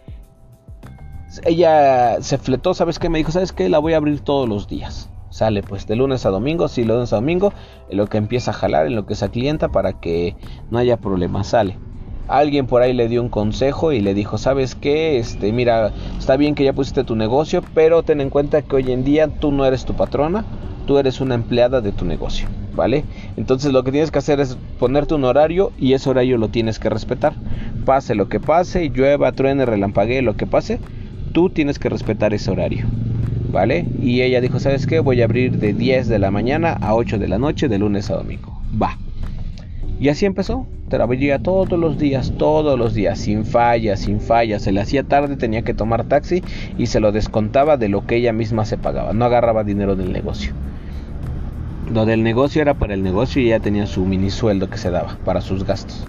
ella 1.45 2.21
se 2.21 2.39
fletó, 2.39 2.75
¿sabes 2.75 2.99
qué? 2.99 3.09
Me 3.09 3.19
dijo, 3.19 3.33
¿sabes 3.33 3.53
qué? 3.53 3.69
La 3.69 3.79
voy 3.79 3.95
a 3.95 3.99
abrir 3.99 4.21
todos 4.21 4.49
los 4.49 4.69
días. 4.69 5.11
Sale 5.31 5.63
pues 5.65 5.89
de 5.89 5.97
lunes 5.97 6.27
a 6.27 6.31
domingo, 6.31 6.69
sí, 6.69 6.85
lunes 6.85 7.13
a 7.13 7.17
domingo, 7.17 7.53
en 7.89 7.97
lo 7.97 8.07
que 8.07 8.19
empieza 8.19 8.53
a 8.53 8.55
jalar, 8.55 8.87
en 8.87 8.95
lo 8.95 9.05
que 9.05 9.17
se 9.17 9.29
clienta 9.31 9.69
para 9.69 9.95
que 9.95 10.37
no 10.71 10.79
haya 10.79 10.97
problema, 10.97 11.43
sale 11.43 11.77
alguien 12.29 12.67
por 12.67 12.83
ahí 12.83 12.93
le 12.93 13.09
dio 13.09 13.23
un 13.23 13.29
consejo 13.29 13.93
y 13.93 14.01
le 14.01 14.15
dijo, 14.15 14.39
¿sabes 14.39 14.75
qué? 14.75 15.19
Este, 15.19 15.53
mira, 15.53 15.93
está 16.19 16.37
bien 16.37 16.55
que 16.55 16.65
ya 16.65 16.73
pusiste 16.73 17.05
tu 17.05 17.17
negocio, 17.17 17.63
pero 17.75 18.03
ten 18.03 18.21
en 18.21 18.31
cuenta 18.31 18.63
que 18.63 18.77
hoy 18.77 18.93
en 18.93 19.05
día 19.05 19.29
tú 19.29 19.53
no 19.53 19.65
eres 19.65 19.85
tu 19.85 19.95
patrona, 19.95 20.45
tú 20.87 20.99
eres 20.99 21.21
una 21.21 21.35
empleada 21.35 21.81
de 21.81 21.93
tu 21.93 22.05
negocio, 22.05 22.49
¿vale? 22.75 23.05
Entonces 23.37 23.73
lo 23.73 23.85
que 23.85 23.93
tienes 23.93 24.11
que 24.11 24.19
hacer 24.19 24.41
es 24.41 24.57
ponerte 24.79 25.15
un 25.15 25.25
horario 25.25 25.73
y 25.79 25.93
ese 25.93 26.11
horario 26.11 26.39
lo 26.39 26.49
tienes 26.49 26.79
que 26.79 26.91
respetar. 26.91 27.35
Pase 27.85 28.15
lo 28.15 28.29
que 28.29 28.41
pase, 28.41 28.89
llueva, 28.89 29.33
truene, 29.33 29.67
relampaguee, 29.67 30.23
lo 30.23 30.37
que 30.37 30.47
pase, 30.47 30.79
tú 31.33 31.51
tienes 31.51 31.79
que 31.79 31.89
respetar 31.89 32.33
ese 32.35 32.51
horario. 32.51 32.87
¿Vale? 33.53 33.87
Y 34.03 34.23
ella 34.23 34.41
dijo, 34.41 34.59
¿sabes 34.59 34.85
qué? 34.85 34.99
Voy 34.99 35.23
a 35.23 35.27
abrir 35.27 35.59
de 35.59 35.75
10 35.75 36.09
de 36.09 36.19
la 36.19 36.33
mañana 36.33 36.73
a 36.81 36.97
8 36.97 37.19
de 37.19 37.29
la 37.29 37.39
noche, 37.39 37.69
de 37.69 37.79
lunes 37.79 38.11
a 38.11 38.17
domingo. 38.17 38.61
Va. 38.83 38.99
Y 40.01 40.09
así 40.09 40.27
empezó. 40.27 40.67
Trabajaba 40.89 41.39
todos 41.39 41.79
los 41.79 41.99
días, 41.99 42.33
todos 42.37 42.79
los 42.79 42.95
días, 42.95 43.19
sin 43.19 43.45
fallas, 43.45 44.01
sin 44.01 44.21
fallas. 44.21 44.63
Se 44.63 44.73
le 44.73 44.81
hacía 44.81 45.03
tarde, 45.03 45.37
tenía 45.37 45.63
que 45.63 45.75
tomar 45.75 46.05
taxi 46.05 46.43
y 46.77 46.87
se 46.87 47.01
lo 47.01 47.11
descontaba 47.11 47.77
de 47.77 47.89
lo 47.89 48.07
que 48.07 48.17
ella 48.17 48.33
misma 48.33 48.65
se 48.65 48.77
pagaba. 48.77 49.13
No 49.13 49.25
agarraba 49.25 49.65
dinero 49.65 49.97
del 49.97 50.13
negocio. 50.13 50.53
Lo 51.93 52.07
del 52.07 52.23
negocio 52.23 52.63
era 52.63 52.75
para 52.75 52.95
el 52.95 53.03
negocio 53.03 53.43
y 53.43 53.47
ella 53.47 53.61
tenía 53.61 53.87
su 53.87 54.05
mini 54.05 54.31
sueldo 54.31 54.71
que 54.71 54.79
se 54.79 54.91
daba 54.91 55.19
para 55.25 55.41
sus 55.41 55.65
gastos. 55.65 56.07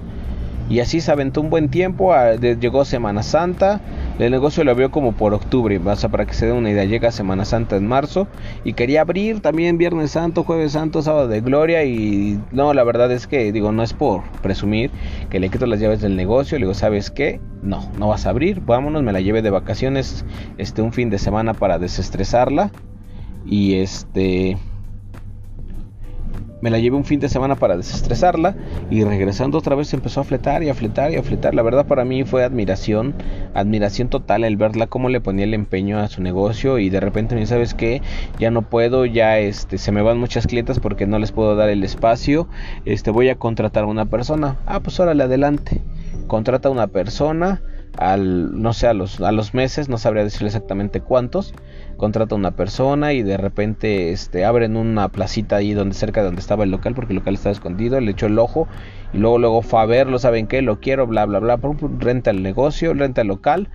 Y 0.70 0.80
así 0.80 1.00
se 1.00 1.12
aventó 1.12 1.42
un 1.42 1.50
buen 1.50 1.70
tiempo, 1.70 2.14
llegó 2.40 2.86
Semana 2.86 3.22
Santa, 3.22 3.82
El 4.18 4.32
negocio 4.32 4.64
lo 4.64 4.72
abrió 4.72 4.92
como 4.92 5.12
por 5.12 5.34
octubre, 5.34 5.78
o 5.78 6.10
para 6.10 6.26
que 6.26 6.34
se 6.34 6.46
den 6.46 6.56
una 6.56 6.70
idea, 6.70 6.86
llega 6.86 7.12
Semana 7.12 7.44
Santa 7.44 7.76
en 7.76 7.86
marzo 7.86 8.30
y 8.64 8.72
quería 8.72 9.02
abrir 9.02 9.42
también 9.42 9.78
Viernes 9.78 10.12
Santo, 10.12 10.46
Jueves 10.46 10.72
Santo, 10.72 11.02
Sábado 11.02 11.28
de 11.28 11.42
Gloria 11.42 11.84
y 11.84 12.40
no, 12.54 12.74
la 12.74 12.86
verdad 12.86 13.12
es 13.12 13.28
que 13.28 13.52
digo, 13.52 13.74
no 13.74 13.84
es 13.84 13.92
por 13.92 14.24
presumir 14.42 14.90
que 15.30 15.42
le 15.42 15.50
quito 15.50 15.66
las 15.66 15.82
llaves 15.82 16.00
del 16.00 16.16
negocio, 16.16 16.58
le 16.58 16.66
digo, 16.66 16.74
¿sabes 16.74 17.12
qué? 17.12 17.42
No, 17.62 17.92
no 18.00 18.08
vas 18.08 18.26
a 18.26 18.30
abrir, 18.30 18.62
vámonos, 18.62 19.04
me 19.04 19.12
la 19.12 19.20
lleve 19.20 19.42
de 19.42 19.50
vacaciones 19.50 20.24
este 20.58 20.82
un 20.82 20.94
fin 20.94 21.10
de 21.10 21.18
semana 21.18 21.54
para 21.54 21.78
desestresarla 21.78 22.72
y 23.46 23.76
este 23.76 24.58
me 26.62 26.70
la 26.70 26.80
llevé 26.80 26.96
un 26.96 27.06
fin 27.06 27.20
de 27.20 27.30
semana 27.30 27.56
para 27.56 27.78
desestresarla 27.78 28.56
y 28.90 29.04
regresando 29.04 29.58
otra 29.58 29.76
vez 29.76 29.94
empezó 29.94 30.22
a 30.22 30.24
fletar 30.24 30.64
y 30.64 30.70
a 30.70 30.74
fletar 30.74 31.12
y 31.12 31.16
a 31.16 31.24
fletar. 31.24 31.54
La 31.54 31.62
verdad 31.62 31.86
para 31.86 32.06
mí 32.06 32.24
fue 32.24 32.44
admiración, 32.44 33.14
admiración 33.54 34.10
total 34.10 34.44
el 34.44 34.58
verla 34.58 34.88
cómo 34.88 35.10
le 35.10 35.22
ponía 35.22 35.46
el 35.46 35.54
empeño 35.54 36.00
a 36.00 36.08
su 36.08 36.22
negocio 36.22 36.80
y 36.80 36.90
de 36.90 37.00
repente 37.00 37.36
me 37.36 37.46
sabes 37.46 37.74
que 37.74 38.02
ya 38.40 38.52
no 38.52 38.64
puedo, 38.64 39.06
ya 39.06 39.40
este 39.40 39.78
se 39.78 39.92
me 39.92 40.02
van 40.02 40.18
muchas 40.18 40.48
clientas 40.48 40.80
porque 40.80 41.06
no 41.06 41.20
les 41.20 41.32
puedo 41.32 41.56
dar 41.56 41.70
el 41.70 41.84
espacio, 41.84 42.48
este 42.86 43.12
voy 43.12 43.30
a 43.30 43.36
contratar 43.36 43.84
a 43.84 43.88
una 43.88 44.06
persona. 44.06 44.58
Ah, 44.66 44.80
pues 44.80 45.00
órale 45.00 45.24
adelante. 45.24 45.82
Contrata 46.28 46.70
a 46.70 46.72
una 46.72 46.88
persona 46.88 47.62
al 47.98 48.62
no 48.62 48.74
sé 48.74 48.88
a 48.88 48.94
los 48.94 49.22
a 49.22 49.32
los 49.32 49.54
meses, 49.54 49.90
no 49.90 49.98
sabría 49.98 50.24
decirle 50.24 50.48
exactamente 50.48 51.02
cuántos 51.02 51.54
contrata 51.98 52.36
una 52.36 52.52
persona 52.52 53.14
y 53.14 53.24
de 53.24 53.38
repente 53.38 54.12
este, 54.12 54.46
abren 54.46 54.76
una 54.76 55.10
placita 55.10 55.58
ahí 55.58 55.74
donde 55.74 55.96
cerca 55.96 56.22
de 56.22 56.26
donde 56.26 56.42
estaba 56.42 56.64
el 56.64 56.72
local 56.72 56.94
porque 56.94 57.14
el 57.14 57.20
local 57.20 57.36
estaba 57.36 57.54
escondido, 57.54 58.00
le 58.00 58.12
echó 58.12 58.26
el 58.28 58.38
ojo 58.38 58.68
y 59.14 59.18
luego 59.18 59.40
luego 59.40 59.62
fue 59.62 59.82
a 59.82 59.86
verlo, 59.86 60.20
¿saben 60.20 60.48
qué? 60.48 60.62
Lo 60.62 60.80
quiero, 60.80 61.08
bla 61.08 61.26
bla 61.26 61.40
bla, 61.40 61.60
renta 62.00 62.32
el 62.32 62.44
negocio, 62.44 62.94
renta 62.94 63.22
el 63.22 63.28
local, 63.28 63.70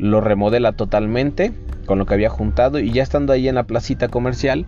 lo 0.00 0.20
remodela 0.20 0.72
totalmente 0.72 1.52
con 1.86 1.98
lo 1.98 2.06
que 2.06 2.14
había 2.14 2.30
juntado 2.30 2.78
y 2.78 2.92
ya 2.92 3.02
estando 3.02 3.32
ahí 3.32 3.48
en 3.48 3.54
la 3.56 3.64
placita 3.64 4.08
comercial 4.08 4.66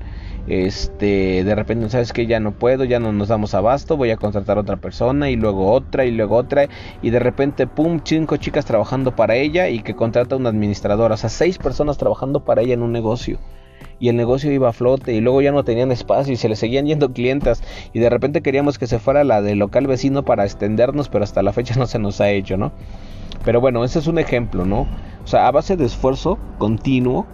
este 0.49 1.45
de 1.45 1.55
repente 1.55 1.89
sabes 1.89 2.13
que 2.13 2.27
ya 2.27 2.41
no 2.41 2.53
puedo 2.53 2.85
ya 2.85 2.99
no 2.99 3.13
nos 3.13 3.29
damos 3.29 3.55
abasto 3.55 3.97
voy 3.97 4.11
a 4.11 4.17
contratar 4.17 4.59
a 4.59 4.63
otra 4.63 4.77
persona 4.77 5.31
y 5.31 5.37
luego 5.37 5.71
otra 5.71 6.05
y 6.05 6.11
luego 6.11 6.37
otra 6.37 6.67
y 7.01 7.11
de 7.11 7.19
repente 7.21 7.67
pum 7.67 8.01
cinco 8.05 8.37
chicas 8.37 8.65
trabajando 8.65 9.15
para 9.15 9.37
ella 9.37 9.69
y 9.69 9.81
que 9.83 9.95
contrata 9.95 10.37
una 10.37 10.49
administradora. 10.49 11.15
O 11.15 11.17
sea 11.17 11.31
seis 11.31 11.59
personas 11.59 11.99
trabajando 11.99 12.45
para 12.45 12.63
ella 12.63 12.75
en 12.75 12.83
un 12.83 12.93
negocio 12.93 13.39
y 14.01 14.09
el 14.09 14.17
negocio 14.17 14.51
iba 14.51 14.69
a 14.69 14.73
flote 14.73 15.13
y 15.13 15.21
luego 15.21 15.43
ya 15.43 15.53
no 15.53 15.65
tenían 15.65 15.93
espacio 15.93 16.33
y 16.33 16.37
se 16.37 16.49
le 16.49 16.57
seguían 16.57 16.87
yendo 16.87 17.13
clientas 17.13 17.63
y 17.93 18.01
de 18.01 18.11
repente 18.11 18.43
queríamos 18.43 18.79
que 18.79 18.89
se 18.89 18.99
fuera 18.99 19.23
la 19.23 19.43
del 19.43 19.59
local 19.59 19.87
vecino 19.87 20.25
para 20.25 20.45
extendernos 20.45 21.09
pero 21.09 21.23
hasta 21.23 21.43
la 21.43 21.53
fecha 21.53 21.77
no 21.77 21.87
se 21.87 22.01
nos 22.01 22.21
ha 22.21 22.31
hecho 22.31 22.57
no 22.57 22.73
pero 23.45 23.61
bueno 23.61 23.85
ese 23.85 24.01
es 24.01 24.09
un 24.09 24.19
ejemplo 24.19 24.65
no 24.65 24.89
sea 25.33 25.49
a 25.49 25.51
base 25.51 25.77
de 25.77 25.85
esfuerzo 25.85 26.39
continuo 26.59 27.27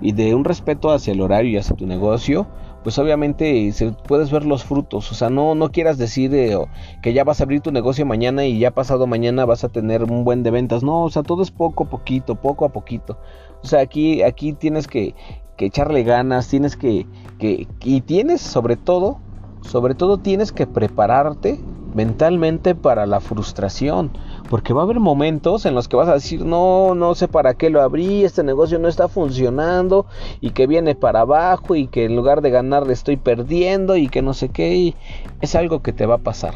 y 0.00 0.12
de 0.12 0.34
un 0.34 0.44
respeto 0.44 0.90
hacia 0.90 1.12
el 1.12 1.20
horario 1.20 1.52
y 1.52 1.56
hacia 1.56 1.74
tu 1.74 1.86
negocio, 1.86 2.46
pues 2.82 2.98
obviamente 2.98 3.72
se, 3.72 3.92
puedes 3.92 4.30
ver 4.30 4.44
los 4.44 4.62
frutos. 4.62 5.10
O 5.10 5.14
sea, 5.14 5.30
no, 5.30 5.54
no 5.54 5.70
quieras 5.70 5.98
decir 5.98 6.34
eh, 6.34 6.56
que 7.02 7.12
ya 7.12 7.24
vas 7.24 7.40
a 7.40 7.44
abrir 7.44 7.60
tu 7.60 7.72
negocio 7.72 8.06
mañana 8.06 8.44
y 8.44 8.58
ya 8.58 8.72
pasado 8.72 9.06
mañana 9.06 9.44
vas 9.44 9.64
a 9.64 9.68
tener 9.68 10.04
un 10.04 10.22
buen 10.24 10.42
de 10.42 10.50
ventas. 10.50 10.82
No, 10.82 11.04
o 11.04 11.10
sea, 11.10 11.22
todo 11.22 11.42
es 11.42 11.50
poco 11.50 11.84
a 11.84 11.90
poquito, 11.90 12.36
poco 12.36 12.64
a 12.64 12.68
poquito. 12.68 13.18
O 13.62 13.66
sea, 13.66 13.80
aquí, 13.80 14.22
aquí 14.22 14.52
tienes 14.52 14.86
que, 14.86 15.14
que 15.56 15.66
echarle 15.66 16.04
ganas, 16.04 16.48
tienes 16.48 16.76
que, 16.76 17.06
que, 17.38 17.66
y 17.82 18.00
tienes 18.02 18.40
sobre 18.40 18.76
todo, 18.76 19.18
sobre 19.62 19.94
todo 19.94 20.18
tienes 20.18 20.52
que 20.52 20.66
prepararte 20.66 21.58
mentalmente 21.94 22.74
para 22.74 23.06
la 23.06 23.20
frustración. 23.20 24.12
Porque 24.48 24.72
va 24.72 24.82
a 24.82 24.84
haber 24.84 25.00
momentos 25.00 25.66
en 25.66 25.74
los 25.74 25.88
que 25.88 25.96
vas 25.96 26.08
a 26.08 26.14
decir, 26.14 26.44
no, 26.44 26.94
no 26.94 27.14
sé 27.14 27.26
para 27.26 27.54
qué 27.54 27.68
lo 27.68 27.82
abrí, 27.82 28.24
este 28.24 28.44
negocio 28.44 28.78
no 28.78 28.86
está 28.86 29.08
funcionando 29.08 30.06
y 30.40 30.50
que 30.50 30.66
viene 30.66 30.94
para 30.94 31.20
abajo 31.20 31.74
y 31.74 31.88
que 31.88 32.04
en 32.04 32.14
lugar 32.14 32.42
de 32.42 32.50
ganar 32.50 32.86
le 32.86 32.92
estoy 32.92 33.16
perdiendo 33.16 33.96
y 33.96 34.08
que 34.08 34.22
no 34.22 34.34
sé 34.34 34.50
qué. 34.50 34.94
es 35.40 35.54
algo 35.54 35.82
que 35.82 35.92
te 35.92 36.06
va 36.06 36.16
a 36.16 36.18
pasar, 36.18 36.54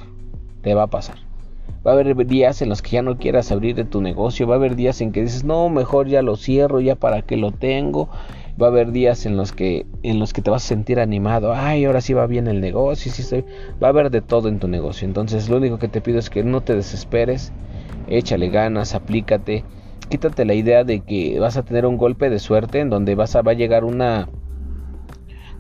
te 0.63 0.75
va 0.75 0.85
a 0.85 0.87
pasar. 0.89 1.17
Va 1.85 1.93
a 1.93 1.95
haber 1.95 2.27
días 2.27 2.61
en 2.63 2.69
los 2.69 2.83
que 2.83 2.91
ya 2.91 3.03
no 3.03 3.17
quieras 3.17 3.51
abrir 3.51 3.89
tu 3.89 4.03
negocio, 4.03 4.47
va 4.47 4.55
a 4.55 4.59
haber 4.59 4.77
días 4.77 5.01
en 5.01 5.13
que 5.13 5.23
dices, 5.23 5.45
no, 5.45 5.69
mejor 5.71 6.09
ya 6.09 6.23
lo 6.23 6.37
cierro, 6.37 6.81
ya 6.81 6.95
para 6.95 7.23
qué 7.23 7.37
lo 7.37 7.53
tengo 7.53 8.09
va 8.61 8.67
a 8.67 8.71
haber 8.71 8.93
días 8.93 9.27
en 9.27 9.37
los 9.37 9.53
que 9.53 9.87
en 10.03 10.19
los 10.19 10.33
que 10.33 10.43
te 10.43 10.51
vas 10.51 10.65
a 10.65 10.69
sentir 10.69 11.01
animado 11.01 11.55
ay 11.55 11.85
ahora 11.85 12.01
sí 12.01 12.13
va 12.13 12.27
bien 12.27 12.47
el 12.47 12.61
negocio 12.61 13.11
sí 13.11 13.23
estoy 13.23 13.45
va 13.83 13.89
a 13.89 13.91
haber 13.91 14.11
de 14.11 14.21
todo 14.21 14.49
en 14.49 14.59
tu 14.59 14.69
negocio 14.69 15.07
entonces 15.07 15.49
lo 15.49 15.57
único 15.57 15.79
que 15.79 15.89
te 15.89 16.01
pido 16.01 16.19
es 16.19 16.31
que 16.31 16.43
no 16.45 16.61
te 16.61 16.75
desesperes 16.75 17.53
échale 18.11 18.49
ganas, 18.49 18.95
aplícate, 18.95 19.65
quítate 20.09 20.45
la 20.45 20.55
idea 20.55 20.85
de 20.85 21.01
que 21.01 21.39
vas 21.39 21.57
a 21.57 21.63
tener 21.65 21.87
un 21.87 21.97
golpe 21.97 22.29
de 22.29 22.39
suerte 22.39 22.81
en 22.81 22.91
donde 22.91 23.15
vas 23.15 23.37
a, 23.37 23.43
va 23.43 23.53
a 23.53 23.55
llegar 23.55 23.85
una, 23.85 24.29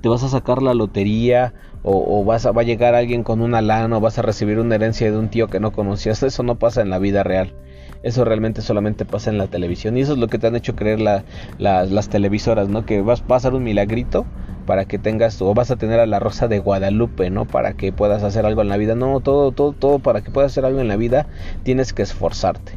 te 0.02 0.08
vas 0.08 0.22
a 0.22 0.28
sacar 0.28 0.62
la 0.62 0.74
lotería 0.74 1.54
o, 1.82 2.24
vas 2.24 2.44
a, 2.44 2.52
va 2.52 2.60
a 2.60 2.64
llegar 2.64 2.94
alguien 2.94 3.22
con 3.22 3.40
una 3.40 3.62
lana 3.62 3.96
o 3.96 4.00
vas 4.00 4.18
a 4.18 4.22
recibir 4.22 4.58
una 4.58 4.74
herencia 4.74 5.10
de 5.10 5.16
un 5.16 5.28
tío 5.30 5.46
que 5.48 5.60
no 5.60 5.72
conocías, 5.72 6.22
eso 6.22 6.42
no 6.42 6.58
pasa 6.58 6.82
en 6.82 6.90
la 6.90 6.98
vida 6.98 7.22
real. 7.22 7.54
Eso 8.02 8.24
realmente 8.24 8.62
solamente 8.62 9.04
pasa 9.04 9.30
en 9.30 9.38
la 9.38 9.46
televisión. 9.46 9.96
Y 9.96 10.00
eso 10.00 10.14
es 10.14 10.18
lo 10.18 10.28
que 10.28 10.38
te 10.38 10.46
han 10.46 10.56
hecho 10.56 10.74
creer 10.74 11.00
las 11.00 12.08
televisoras, 12.08 12.68
¿no? 12.68 12.86
Que 12.86 13.02
vas 13.02 13.20
a 13.20 13.26
pasar 13.26 13.54
un 13.54 13.62
milagrito 13.62 14.26
para 14.70 14.84
que 14.84 15.00
tengas 15.00 15.42
o 15.42 15.52
vas 15.52 15.72
a 15.72 15.76
tener 15.76 15.98
a 15.98 16.06
la 16.06 16.20
Rosa 16.20 16.46
de 16.46 16.60
Guadalupe, 16.60 17.28
¿no? 17.28 17.44
Para 17.44 17.72
que 17.72 17.90
puedas 17.90 18.22
hacer 18.22 18.46
algo 18.46 18.62
en 18.62 18.68
la 18.68 18.76
vida. 18.76 18.94
No, 18.94 19.18
todo, 19.18 19.50
todo, 19.50 19.72
todo 19.72 19.98
para 19.98 20.20
que 20.20 20.30
puedas 20.30 20.52
hacer 20.52 20.64
algo 20.64 20.80
en 20.80 20.86
la 20.86 20.94
vida 20.94 21.26
tienes 21.64 21.92
que 21.92 22.02
esforzarte. 22.02 22.74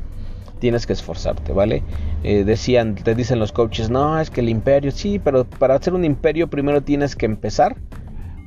Tienes 0.58 0.88
que 0.88 0.94
esforzarte, 0.94 1.54
¿vale? 1.54 1.84
Eh, 2.24 2.46
decían, 2.46 2.96
te 2.96 3.14
dicen 3.14 3.38
los 3.38 3.52
coaches, 3.52 3.92
no, 3.92 4.20
es 4.20 4.32
que 4.32 4.42
el 4.42 4.50
imperio, 4.50 4.90
sí, 4.90 5.20
pero 5.20 5.46
para 5.46 5.76
hacer 5.76 5.94
un 5.94 6.04
imperio 6.04 6.50
primero 6.50 6.82
tienes 6.82 7.16
que 7.16 7.28
empezar 7.28 7.76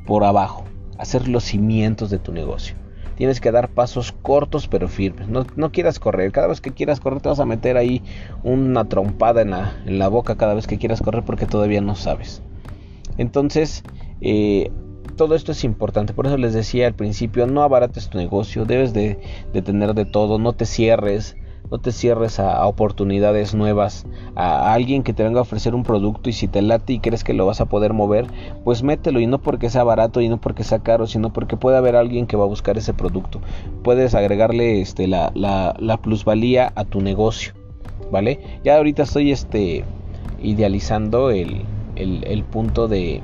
por 0.09 0.25
abajo, 0.25 0.65
hacer 0.99 1.29
los 1.29 1.45
cimientos 1.45 2.11
de 2.11 2.19
tu 2.19 2.33
negocio. 2.33 2.75
Tienes 3.15 3.41
que 3.41 3.53
dar 3.53 3.69
pasos 3.69 4.11
cortos 4.23 4.67
pero 4.67 4.88
firmes. 4.88 5.29
No, 5.29 5.47
no, 5.55 5.71
quieras 5.71 6.00
correr. 6.00 6.33
Cada 6.33 6.49
vez 6.49 6.61
que 6.61 6.73
quieras 6.73 6.99
correr 6.99 7.21
te 7.21 7.29
vas 7.29 7.38
a 7.38 7.47
meter 7.47 7.76
ahí 7.76 8.03
una 8.43 8.87
trompada 8.87 9.43
en 9.43 9.53
la, 9.53 9.76
en 9.87 10.00
la 10.00 10.09
boca 10.09 10.35
cada 10.35 10.55
vez 10.55 10.67
que 10.67 10.79
quieras 10.79 11.00
correr 11.00 11.23
porque 11.23 11.47
todavía 11.47 11.81
no 11.81 11.95
sabes. 11.95 12.43
Entonces, 13.18 13.82
eh, 14.20 14.70
todo 15.16 15.35
esto 15.35 15.52
es 15.52 15.64
importante. 15.64 16.12
Por 16.12 16.26
eso 16.26 16.37
les 16.37 16.54
decía 16.54 16.87
al 16.87 16.94
principio, 16.94 17.46
no 17.46 17.62
abarates 17.62 18.08
tu 18.08 18.18
negocio, 18.18 18.64
debes 18.64 18.92
de, 18.92 19.18
tener 19.64 19.94
de 19.94 20.04
todo, 20.04 20.38
no 20.38 20.52
te 20.52 20.66
cierres. 20.66 21.37
No 21.68 21.80
te 21.80 21.90
cierres 21.90 22.38
a, 22.38 22.64
oportunidades 22.64 23.52
nuevas, 23.52 24.06
a, 24.37 24.73
alguien 24.73 25.02
que 25.02 25.12
te 25.12 25.25
venga 25.25 25.40
a 25.40 25.42
ofrecer 25.42 25.75
un 25.75 25.82
producto 25.82 26.30
y 26.30 26.32
si 26.32 26.46
te 26.46 26.62
late 26.62 26.92
y 26.92 27.00
crees 27.00 27.25
que 27.25 27.35
lo 27.35 27.44
vas 27.44 27.61
a 27.61 27.64
poder 27.64 27.92
mover, 27.92 28.28
pues 28.62 28.85
mételo 28.85 29.18
y 29.18 29.26
no 29.26 29.42
porque 29.42 29.68
sea 29.68 29.82
barato 29.82 30.20
y 30.20 30.28
no 30.28 30.40
porque 30.40 30.62
sea 30.62 30.78
caro, 30.78 31.08
sino 31.08 31.32
porque 31.32 31.56
puede 31.56 31.76
haber 31.76 31.96
alguien 31.96 32.28
que 32.28 32.37
va 32.37 32.44
a 32.44 32.46
buscar 32.46 32.78
ese 32.78 32.94
producto. 32.94 33.40
Puedes 33.82 34.14
agregarle 34.14 34.80
este, 34.80 35.08
la, 35.08 35.32
la 35.35 35.96
plusvalía 35.96 36.73
a 36.76 36.85
tu 36.85 37.00
negocio, 37.00 37.52
¿vale? 38.12 38.61
Ya 38.62 38.76
ahorita 38.76 39.02
estoy 39.02 39.32
este, 39.32 39.82
idealizando 40.40 41.30
el, 41.30 41.64
el, 41.97 42.45
punto 42.45 42.88
de, 42.88 43.21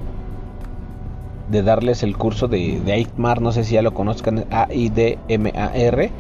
de 1.51 1.63
darles 1.63 2.03
el 2.03 2.17
curso 2.17 2.49
de, 2.49 2.81
de 2.85 3.07
no 3.41 3.53
sé 3.53 3.65
si 3.65 3.75
ya 3.75 3.83
lo 3.83 3.95
conozcan, 3.95 4.47
A-I-D-M-A-R. 4.51 6.11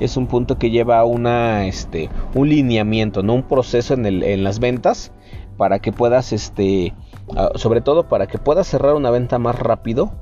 Es 0.00 0.16
un 0.16 0.26
punto 0.26 0.58
que 0.58 0.70
lleva 0.70 1.04
una, 1.04 1.66
este, 1.66 2.10
un 2.34 2.48
lineamiento, 2.48 3.22
¿no? 3.22 3.34
un 3.34 3.44
proceso 3.44 3.94
en, 3.94 4.06
el, 4.06 4.22
en 4.24 4.42
las 4.42 4.58
ventas 4.58 5.12
para 5.56 5.78
que 5.78 5.92
puedas, 5.92 6.32
este, 6.32 6.94
ah, 7.36 7.50
sobre 7.54 7.80
todo 7.80 8.08
para 8.08 8.26
que 8.26 8.38
puedas 8.38 8.66
cerrar 8.66 8.94
una 8.94 9.10
venta 9.10 9.38
más 9.38 9.56
rápido 9.56 10.12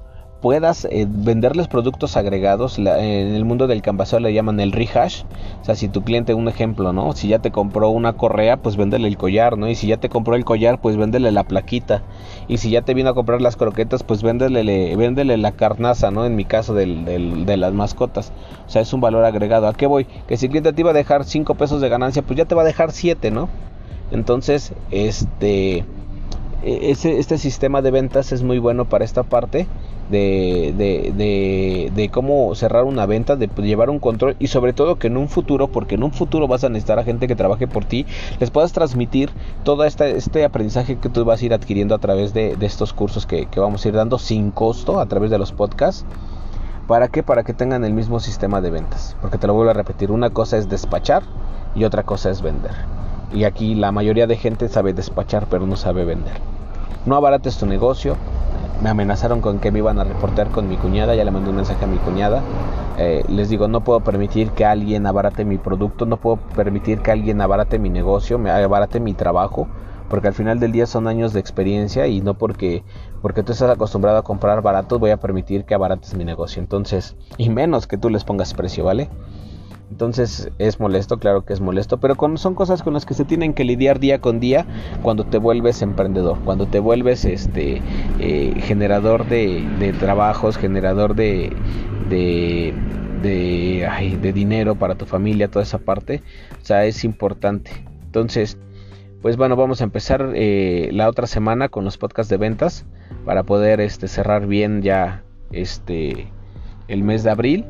puedas 0.43 0.87
eh, 0.91 1.07
venderles 1.09 1.69
productos 1.69 2.17
agregados. 2.17 2.77
en 2.79 2.89
el 2.89 3.45
mundo 3.45 3.69
del 3.69 3.81
canvaseo 3.81 4.19
le 4.19 4.35
llaman 4.35 4.61
el 4.61 4.73
rehash. 4.73 5.23
O 5.63 5.65
sea, 5.65 5.77
si 5.77 5.89
tu 5.89 6.03
cliente, 6.03 6.35
un 6.35 6.49
ejemplo, 6.49 6.93
¿no? 6.93 7.13
Si 7.13 7.29
ya 7.29 7.39
te 7.39 7.53
compró 7.53 7.89
una 7.91 8.15
correa, 8.15 8.59
pues 8.59 8.77
véndele 8.77 9.09
el 9.09 9.17
collar, 9.17 9.57
¿no? 9.57 9.71
Y 9.71 9.77
si 9.77 9.87
ya 9.87 9.97
te 9.97 10.09
compró 10.09 10.35
el 10.35 10.45
collar, 10.45 10.81
pues 10.81 10.97
véndele 10.97 11.31
la 11.31 11.45
plaquita. 11.45 12.03
Y 12.49 12.59
si 12.59 12.71
ya 12.71 12.83
te 12.83 12.93
vino 12.93 13.09
a 13.11 13.15
comprar 13.15 13.41
las 13.41 13.57
croquetas, 13.57 14.03
pues 14.03 14.23
véndele, 14.23 14.97
véndele 14.97 15.37
la 15.39 15.53
carnaza, 15.53 16.11
¿no? 16.11 16.27
En 16.27 16.35
mi 16.35 16.45
caso, 16.45 16.75
del, 16.75 17.47
de 17.47 17.57
las 17.57 17.73
mascotas. 17.73 18.33
O 18.67 18.71
sea, 18.71 18.83
es 18.83 18.93
un 18.93 19.01
valor 19.01 19.25
agregado. 19.25 19.69
¿A 19.69 19.75
qué 19.75 19.87
voy? 19.87 20.07
Que 20.27 20.37
si 20.37 20.47
el 20.47 20.51
cliente 20.51 20.73
te 20.73 20.81
iba 20.81 20.91
a 20.91 20.95
dejar 20.95 21.25
5 21.25 21.55
pesos 21.55 21.81
de 21.81 21.89
ganancia, 21.89 22.23
pues 22.23 22.37
ya 22.37 22.45
te 22.47 22.57
va 22.57 22.63
a 22.63 22.67
dejar 22.67 22.91
7, 22.91 23.31
¿no? 23.31 23.49
Entonces, 24.11 24.73
este... 24.91 25.85
E, 26.63 26.91
ese, 26.91 27.19
este 27.19 27.39
sistema 27.39 27.83
de 27.83 27.91
ventas 27.91 28.33
es 28.33 28.43
muy 28.43 28.59
bueno 28.59 28.85
para 28.85 29.05
esta 29.05 29.23
parte 29.23 29.67
de, 30.11 31.91
de, 31.95 32.09
cómo 32.11 32.55
cerrar 32.55 32.85
una 32.85 33.07
venta, 33.07 33.37
de 33.37 33.49
llevar 33.63 33.91
un 33.91 33.99
control 33.99 34.37
y 34.39 34.49
sobre 34.49 34.73
todo 34.73 34.97
que 34.97 35.07
en 35.07 35.17
un 35.17 35.29
futuro, 35.29 35.69
porque 35.69 35.95
en 35.95 36.03
un 36.03 36.13
futuro 36.13 36.47
vas 36.47 36.65
a 36.65 36.69
necesitar 36.69 36.99
a 36.99 37.05
gente 37.05 37.27
que 37.27 37.35
trabaje 37.35 37.67
por 37.67 37.85
ti, 37.85 38.07
les 38.39 38.51
puedas 38.51 38.73
transmitir 38.73 39.31
todo 39.65 39.85
este, 39.85 40.17
este 40.17 40.45
aprendizaje 40.45 40.99
que 40.99 41.09
tú 41.09 41.25
vas 41.25 41.41
a 41.41 41.45
ir 41.45 41.55
adquiriendo 41.55 41.95
a 41.95 41.99
través 41.99 42.35
de, 42.35 42.57
estos 42.61 42.93
cursos 42.93 43.27
que, 43.27 43.47
que, 43.47 43.61
vamos 43.61 43.85
a 43.85 43.89
ir 43.89 43.95
dando 43.95 44.19
sin 44.19 44.51
costo 44.51 45.01
a 45.01 45.07
través 45.07 45.31
de 45.31 45.39
los 45.39 45.53
podcasts. 45.53 46.05
¿Para 46.87 47.09
qué? 47.09 47.23
Para 47.23 47.43
que 47.45 47.55
tengan 47.55 47.85
el 47.85 47.93
mismo 47.93 48.21
sistema 48.21 48.61
de 48.61 48.71
ventas. 48.71 49.17
Porque 49.21 49.39
te 49.39 49.47
lo 49.47 49.55
vuelvo 49.55 49.71
a 49.71 49.75
repetir, 49.75 50.11
una 50.11 50.31
cosa 50.31 50.59
es 50.59 50.69
despachar 50.69 51.23
y 51.75 51.85
otra 51.85 52.03
cosa 52.03 52.31
es 52.31 52.43
vender. 52.43 52.73
Y 53.33 53.45
aquí 53.45 53.75
la 53.75 53.93
mayoría 53.93 54.27
de 54.27 54.37
gente 54.37 54.69
sabe 54.69 54.93
despachar, 54.93 55.47
pero 55.49 55.67
no 55.67 55.77
sabe 55.77 56.05
vender. 56.05 56.35
No 57.07 57.17
abarates 57.17 57.57
tu 57.57 57.67
negocio. 57.67 58.17
Me 58.83 58.91
amenazaron 58.91 59.41
con 59.41 59.59
que 59.59 59.71
me 59.71 59.79
iban 59.79 59.99
a 59.99 60.05
reportar 60.05 60.49
con 60.49 60.69
mi 60.69 60.77
cuñada. 60.77 61.15
Ya 61.15 61.25
le 61.25 61.31
mandé 61.31 61.51
un 61.51 61.57
mensaje 61.57 61.85
a 61.85 61.89
mi 61.89 61.99
cuñada. 61.99 62.43
Eh, 62.99 63.25
les 63.29 63.49
digo, 63.49 63.69
no 63.69 63.81
puedo 63.81 64.01
permitir 64.01 64.51
que 64.51 64.65
alguien 64.65 65.07
abarate 65.07 65.45
mi 65.45 65.57
producto. 65.57 66.05
No 66.05 66.19
puedo 66.19 66.37
permitir 66.37 67.01
que 67.01 67.11
alguien 67.11 67.41
abarate 67.41 67.79
mi 67.79 67.91
negocio, 67.91 68.39
me 68.39 68.51
abarate 68.51 69.01
mi 69.01 69.15
trabajo. 69.15 69.67
Porque 70.11 70.29
al 70.29 70.35
final 70.35 70.61
del 70.61 70.73
día 70.73 70.87
son 70.87 71.09
años 71.09 71.33
de 71.33 71.41
experiencia 71.41 72.07
y 72.07 72.21
no 72.21 72.35
porque, 72.35 72.85
porque 73.23 73.43
tú 73.43 73.53
estás 73.53 73.71
acostumbrado 73.71 74.19
a 74.19 74.23
comprar 74.23 74.61
barato 74.61 74.99
voy 74.99 75.11
a 75.11 75.17
permitir 75.17 75.65
que 75.65 75.75
abarates 75.75 76.15
mi 76.15 76.25
negocio. 76.25 76.61
Entonces, 76.61 77.17
y 77.39 77.49
menos 77.49 77.87
que 77.87 77.97
tú 77.97 78.11
les 78.11 78.23
pongas 78.23 78.53
precio, 78.53 78.85
¿vale? 78.85 79.09
Entonces 79.93 80.51
es 80.59 80.81
molesto, 80.81 81.19
claro 81.19 81.45
que 81.45 81.53
es 81.53 81.61
molesto, 81.61 82.01
pero 82.01 82.17
son 82.39 82.55
cosas 82.55 82.83
con 82.83 82.95
las 82.95 83.05
que 83.05 83.13
se 83.13 83.27
tienen 83.27 83.53
que 83.53 83.63
lidiar 83.63 84.01
día 84.01 84.23
con 84.23 84.41
día 84.41 84.65
cuando 85.03 85.25
te 85.25 85.37
vuelves 85.37 85.83
emprendedor, 85.83 86.39
cuando 86.47 86.67
te 86.67 86.79
vuelves 86.79 87.27
este 87.27 87.83
eh, 88.19 88.55
generador 88.63 89.27
de, 89.27 89.95
trabajos, 90.01 90.57
generador 90.57 91.15
de, 91.15 91.55
de, 92.09 92.73
de, 93.23 94.33
dinero 94.33 94.77
para 94.77 94.95
tu 94.95 95.05
familia, 95.05 95.49
toda 95.49 95.63
esa 95.63 95.77
parte. 95.77 96.23
O 96.63 96.65
sea, 96.65 96.87
es 96.87 97.05
importante. 97.05 97.71
Entonces, 98.07 98.57
pues 99.21 99.37
bueno, 99.37 99.57
vamos 99.57 99.83
a 99.83 99.85
empezar 99.85 100.33
eh, 100.35 100.89
la 100.93 101.07
otra 101.07 101.27
semana 101.27 101.69
con 101.69 101.85
los 101.85 101.99
podcasts 101.99 102.31
de 102.31 102.39
ventas 102.39 102.87
para 103.27 103.43
poder 103.43 103.83
este, 103.83 104.09
cerrar 104.09 104.47
bien 104.47 104.81
ya 104.81 105.23
este 105.51 106.29
el 106.89 107.03
mes 107.03 107.25
de 107.25 107.31
abril 107.31 107.67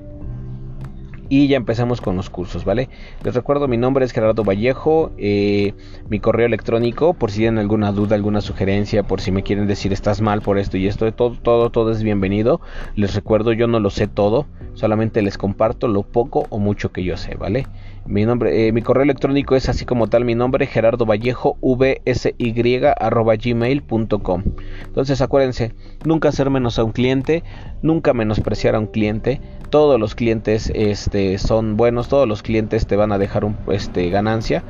y 1.32 1.48
ya 1.48 1.56
empezamos 1.56 2.02
con 2.02 2.14
los 2.14 2.28
cursos, 2.28 2.66
¿vale? 2.66 2.90
Les 3.24 3.34
recuerdo, 3.34 3.66
mi 3.66 3.78
nombre 3.78 4.04
es 4.04 4.12
Gerardo 4.12 4.44
Vallejo, 4.44 5.12
eh, 5.16 5.72
mi 6.10 6.20
correo 6.20 6.44
electrónico, 6.44 7.14
por 7.14 7.30
si 7.30 7.38
tienen 7.38 7.58
alguna 7.58 7.90
duda, 7.90 8.16
alguna 8.16 8.42
sugerencia, 8.42 9.04
por 9.04 9.22
si 9.22 9.32
me 9.32 9.42
quieren 9.42 9.66
decir 9.66 9.94
estás 9.94 10.20
mal 10.20 10.42
por 10.42 10.58
esto 10.58 10.76
y 10.76 10.86
esto, 10.86 11.10
todo, 11.14 11.34
todo, 11.42 11.70
todo 11.70 11.90
es 11.90 12.02
bienvenido. 12.02 12.60
Les 12.96 13.14
recuerdo, 13.14 13.54
yo 13.54 13.66
no 13.66 13.80
lo 13.80 13.88
sé 13.88 14.08
todo, 14.08 14.44
solamente 14.74 15.22
les 15.22 15.38
comparto 15.38 15.88
lo 15.88 16.02
poco 16.02 16.44
o 16.50 16.58
mucho 16.58 16.92
que 16.92 17.02
yo 17.02 17.16
sé, 17.16 17.34
¿vale? 17.34 17.66
Eh, 18.08 18.72
mi 18.72 18.82
correo 18.82 19.04
electrónico 19.04 19.54
es 19.54 19.68
así 19.68 19.84
como 19.84 20.08
tal 20.08 20.24
mi 20.24 20.34
nombre, 20.34 20.66
Gerardo 20.66 21.06
Vallejo, 21.06 21.56
vsy 21.62 22.80
arroba 22.98 23.36
gmail.com. 23.36 24.42
Entonces 24.84 25.20
acuérdense, 25.20 25.72
nunca 26.04 26.28
hacer 26.28 26.50
menos 26.50 26.78
a 26.78 26.84
un 26.84 26.92
cliente, 26.92 27.44
nunca 27.80 28.12
menospreciar 28.12 28.74
a 28.74 28.80
un 28.80 28.86
cliente. 28.86 29.40
Todos 29.70 30.00
los 30.00 30.14
clientes 30.14 30.70
este, 30.74 31.38
son 31.38 31.76
buenos, 31.76 32.08
todos 32.08 32.26
los 32.26 32.42
clientes 32.42 32.86
te 32.86 32.96
van 32.96 33.12
a 33.12 33.18
dejar 33.18 33.46
este, 33.68 34.10
ganancia. 34.10 34.64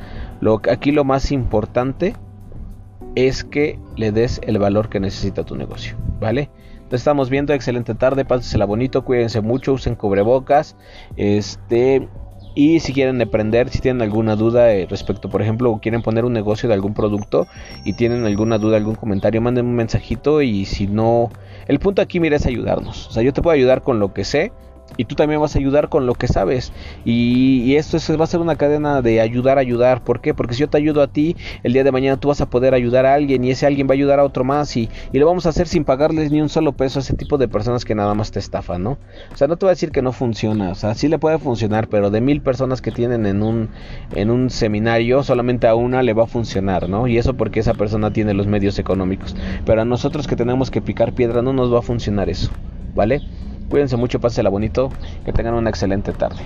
Aquí 0.70 0.92
lo 0.92 1.04
más 1.04 1.32
importante 1.32 2.14
es 3.14 3.44
que 3.44 3.78
le 3.96 4.12
des 4.12 4.40
el 4.44 4.58
valor 4.58 4.88
que 4.88 5.00
necesita 5.00 5.44
tu 5.44 5.56
negocio, 5.56 5.96
¿vale? 6.20 6.50
Te 6.88 6.96
estamos 6.96 7.30
viendo, 7.30 7.54
excelente 7.54 7.94
tarde, 7.94 8.24
pásensela 8.24 8.66
bonito, 8.66 9.04
cuídense 9.04 9.40
mucho, 9.40 9.72
usen 9.72 9.94
cubrebocas, 9.94 10.76
este 11.16 12.08
y 12.54 12.80
si 12.80 12.92
quieren 12.92 13.20
aprender, 13.20 13.70
si 13.70 13.80
tienen 13.80 14.02
alguna 14.02 14.36
duda 14.36 14.72
eh, 14.72 14.86
respecto, 14.88 15.28
por 15.28 15.42
ejemplo, 15.42 15.78
quieren 15.80 16.02
poner 16.02 16.24
un 16.24 16.32
negocio 16.32 16.68
de 16.68 16.74
algún 16.74 16.94
producto 16.94 17.46
y 17.84 17.94
tienen 17.94 18.24
alguna 18.24 18.58
duda, 18.58 18.76
algún 18.76 18.94
comentario, 18.94 19.40
manden 19.40 19.66
un 19.66 19.74
mensajito 19.74 20.42
y 20.42 20.64
si 20.64 20.86
no... 20.86 21.30
El 21.68 21.78
punto 21.78 22.02
aquí, 22.02 22.20
mira, 22.20 22.36
es 22.36 22.46
ayudarnos. 22.46 23.08
O 23.08 23.12
sea, 23.12 23.22
yo 23.22 23.32
te 23.32 23.40
puedo 23.40 23.54
ayudar 23.54 23.82
con 23.82 24.00
lo 24.00 24.12
que 24.12 24.24
sé 24.24 24.52
y 24.96 25.04
tú 25.04 25.14
también 25.14 25.40
vas 25.40 25.56
a 25.56 25.58
ayudar 25.58 25.88
con 25.88 26.06
lo 26.06 26.14
que 26.14 26.28
sabes. 26.28 26.72
Y, 27.04 27.74
esto 27.76 27.98
va 28.16 28.24
a 28.24 28.26
ser 28.26 28.40
una 28.40 28.56
cadena 28.56 29.02
de 29.02 29.20
ayudar, 29.20 29.58
ayudar. 29.58 30.04
¿Por 30.04 30.20
qué? 30.20 30.34
Porque 30.34 30.54
si 30.54 30.60
yo 30.60 30.68
te 30.68 30.78
ayudo 30.78 31.02
a 31.02 31.08
ti, 31.08 31.36
el 31.62 31.72
día 31.72 31.84
de 31.84 31.92
mañana 31.92 32.18
tú 32.18 32.28
vas 32.28 32.40
a 32.40 32.50
poder 32.50 32.74
ayudar 32.74 33.06
a 33.06 33.14
alguien 33.14 33.44
y 33.44 33.50
ese 33.50 33.66
alguien 33.66 33.86
va 33.86 33.92
a 33.92 33.94
ayudar 33.94 34.20
a 34.20 34.24
otro 34.24 34.44
más 34.44 34.76
y, 34.76 34.88
y 35.12 35.18
lo 35.18 35.26
vamos 35.26 35.46
a 35.46 35.48
hacer 35.48 35.68
sin 35.68 35.84
pagarles 35.84 36.30
ni 36.30 36.40
un 36.40 36.48
solo 36.48 36.72
peso 36.72 36.98
a 36.98 37.02
ese 37.02 37.14
tipo 37.14 37.38
de 37.38 37.48
personas 37.48 37.84
que 37.84 37.94
nada 37.94 38.14
más 38.14 38.30
te 38.30 38.38
estafan, 38.38 38.82
¿no? 38.82 38.98
O 39.32 39.36
sea, 39.36 39.48
no 39.48 39.56
te 39.56 39.66
voy 39.66 39.70
a 39.70 39.74
decir 39.74 39.90
que 39.90 40.02
no 40.02 40.12
funciona, 40.12 40.70
o 40.70 40.74
sea, 40.74 40.94
sí 40.94 41.08
le 41.08 41.18
puede 41.18 41.38
funcionar, 41.38 41.88
pero 41.88 42.10
de 42.10 42.20
mil 42.20 42.42
personas 42.42 42.82
que 42.82 42.90
tienen 42.90 43.26
en 43.26 43.42
un, 43.42 43.68
en 44.14 44.30
un 44.30 44.50
seminario, 44.50 45.22
solamente 45.22 45.66
a 45.66 45.74
una 45.74 46.02
le 46.02 46.12
va 46.12 46.24
a 46.24 46.26
funcionar, 46.26 46.88
¿no? 46.88 47.06
Y 47.06 47.18
eso 47.18 47.34
porque 47.34 47.60
esa 47.60 47.74
persona 47.74 48.12
tiene 48.12 48.34
los 48.34 48.46
medios 48.46 48.78
económicos. 48.78 49.34
Pero 49.64 49.82
a 49.82 49.84
nosotros 49.84 50.26
que 50.26 50.36
tenemos 50.36 50.70
que 50.70 50.82
picar 50.82 51.12
piedra 51.12 51.42
no 51.42 51.52
nos 51.52 51.72
va 51.72 51.78
a 51.78 51.82
funcionar 51.82 52.28
eso, 52.28 52.50
¿vale? 52.94 53.22
Cuídense 53.72 53.96
mucho, 53.96 54.20
pásela 54.20 54.50
bonito, 54.50 54.90
que 55.24 55.32
tengan 55.32 55.54
una 55.54 55.70
excelente 55.70 56.12
tarde. 56.12 56.42